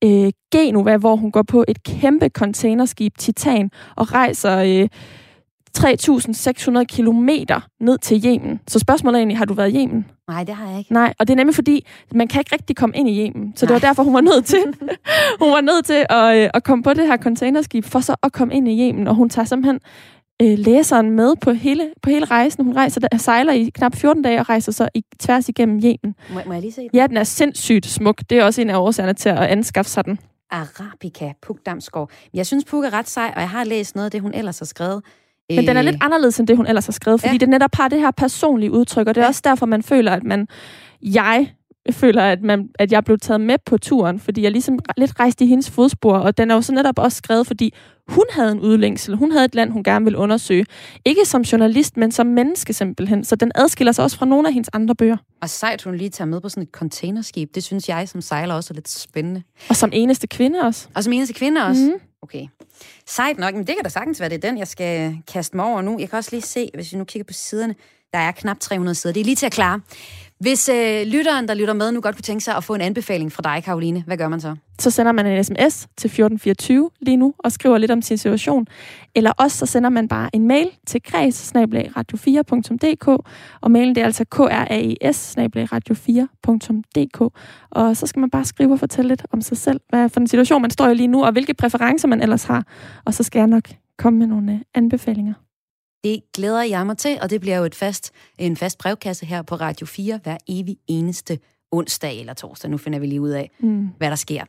[0.04, 4.88] øh, Genova, hvor hun går på et kæmpe containerskib, Titan, og rejser øh,
[5.78, 8.60] 3.600 kilometer ned til Yemen.
[8.68, 10.06] Så spørgsmålet er egentlig, har du været i Yemen?
[10.28, 10.92] Nej, det har jeg ikke.
[10.92, 13.52] Nej, og det er nemlig fordi, man kan ikke rigtig komme ind i Yemen.
[13.56, 13.68] Så Nej.
[13.68, 14.64] det var derfor, hun var nødt til,
[15.42, 18.32] hun var nødt til at, øh, at komme på det her containerskib, for så at
[18.32, 19.08] komme ind i Yemen.
[19.08, 19.80] Og hun tager simpelthen
[20.42, 22.64] øh, læseren med på hele, på hele rejsen.
[22.64, 26.14] Hun rejser der, sejler i knap 14 dage og rejser så i, tværs igennem Yemen.
[26.34, 26.90] Må, må jeg lige se den?
[26.94, 28.20] Ja, den er sindssygt smuk.
[28.30, 30.18] Det er også en af årsagerne til at anskaffe sig den.
[30.50, 32.10] Arabica, Puk Damsgaard.
[32.34, 34.58] Jeg synes, Puk er ret sej, og jeg har læst noget af det, hun ellers
[34.58, 35.02] har skrevet.
[35.50, 37.38] Men den er lidt anderledes end det, hun ellers har skrevet, fordi ja.
[37.38, 39.28] det netop har det her personlige udtryk, og det er ja.
[39.28, 40.48] også derfor, man føler, at man,
[41.02, 41.52] jeg
[41.90, 45.44] føler, at, man, at jeg blev taget med på turen, fordi jeg ligesom lidt rejste
[45.44, 47.74] i hendes fodspor, og den er jo så netop også skrevet, fordi
[48.08, 49.16] hun havde en udlængsel.
[49.16, 50.66] Hun havde et land, hun gerne ville undersøge.
[51.04, 53.24] Ikke som journalist, men som menneske simpelthen.
[53.24, 55.16] Så den adskiller sig også fra nogle af hendes andre bøger.
[55.42, 57.54] Og sejt, hun lige tager med på sådan et containerskib.
[57.54, 59.42] Det synes jeg som sejler også er lidt spændende.
[59.68, 60.88] Og som eneste kvinde også.
[60.94, 61.82] Og som eneste kvinde også?
[61.82, 62.00] Mm.
[62.22, 62.46] Okay.
[63.06, 65.64] Sejt nok, men det kan da sagtens være, det er den, jeg skal kaste mig
[65.64, 65.98] over nu.
[66.00, 67.74] Jeg kan også lige se, hvis vi nu kigger på siderne,
[68.12, 69.12] der er knap 300 sider.
[69.12, 69.80] Det er lige til at klare.
[70.40, 73.32] Hvis øh, lytteren, der lytter med, nu godt kunne tænke sig at få en anbefaling
[73.32, 74.56] fra dig, Karoline, hvad gør man så?
[74.78, 78.66] Så sender man en sms til 1424 lige nu og skriver lidt om sin situation.
[79.14, 83.08] Eller også så sender man bare en mail til kreds radio4.dk
[83.60, 87.20] og mailen det er altså kraes radio4.dk
[87.70, 90.26] og så skal man bare skrive og fortælle lidt om sig selv, hvad for en
[90.26, 92.66] situation man står i lige nu, og hvilke præferencer man ellers har.
[93.04, 93.68] Og så skal jeg nok
[93.98, 95.43] komme med nogle øh, anbefalinger.
[96.04, 99.42] Det glæder jeg mig til, og det bliver jo et fast, en fast brevkasse her
[99.42, 101.38] på Radio 4 hver evig eneste
[101.72, 102.70] onsdag eller torsdag.
[102.70, 103.88] Nu finder vi lige ud af, mm.
[103.98, 104.44] hvad der sker.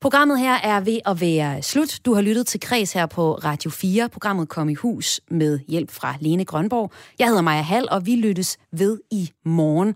[0.00, 2.00] Programmet her er ved at være slut.
[2.04, 4.08] Du har lyttet til Kreds her på Radio 4.
[4.08, 6.92] Programmet kom i hus med hjælp fra Lene Grønborg.
[7.18, 9.94] Jeg hedder Maja Hall, og vi lyttes ved i morgen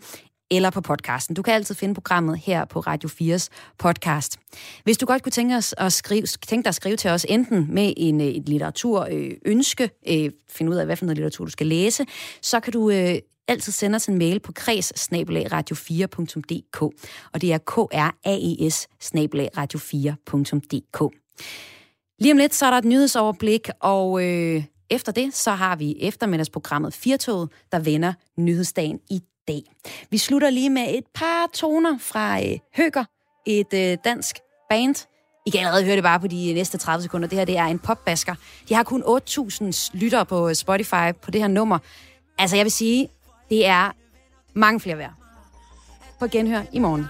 [0.57, 1.36] eller på podcasten.
[1.36, 3.48] Du kan altid finde programmet her på Radio 4's
[3.78, 4.38] podcast.
[4.84, 7.74] Hvis du godt kunne tænke, os at skrive, tænke dig at skrive til os, enten
[7.74, 11.50] med en, øh, et litteraturønske, øh, øh, finde ud af, hvad for noget litteratur du
[11.50, 12.07] skal læse,
[12.42, 13.14] så kan du øh,
[13.48, 16.82] altid sende os en mail på kreds radio4.dk,
[17.32, 18.88] og det er k r a e s
[19.59, 21.18] radio4.dk.
[22.18, 25.96] Lige om lidt, så er der et nyhedsoverblik, og øh, efter det, så har vi
[26.00, 29.22] eftermiddagsprogrammet Firtoget, der vender nyhedsdagen i
[29.53, 29.62] dag.
[30.11, 33.05] Vi slutter lige med et par toner fra øh, Høger,
[33.46, 34.36] et øh, dansk
[34.70, 35.07] band.
[35.46, 37.28] I kan allerede høre det bare på de næste 30 sekunder.
[37.28, 38.34] Det her det er en popbasker.
[38.68, 41.78] De har kun 8.000 lyttere på øh, Spotify på det her nummer.
[42.38, 43.09] Altså jeg vil sige,
[43.50, 43.90] det er
[44.55, 45.12] mange flere værd.
[46.18, 47.07] På genhør i morgen.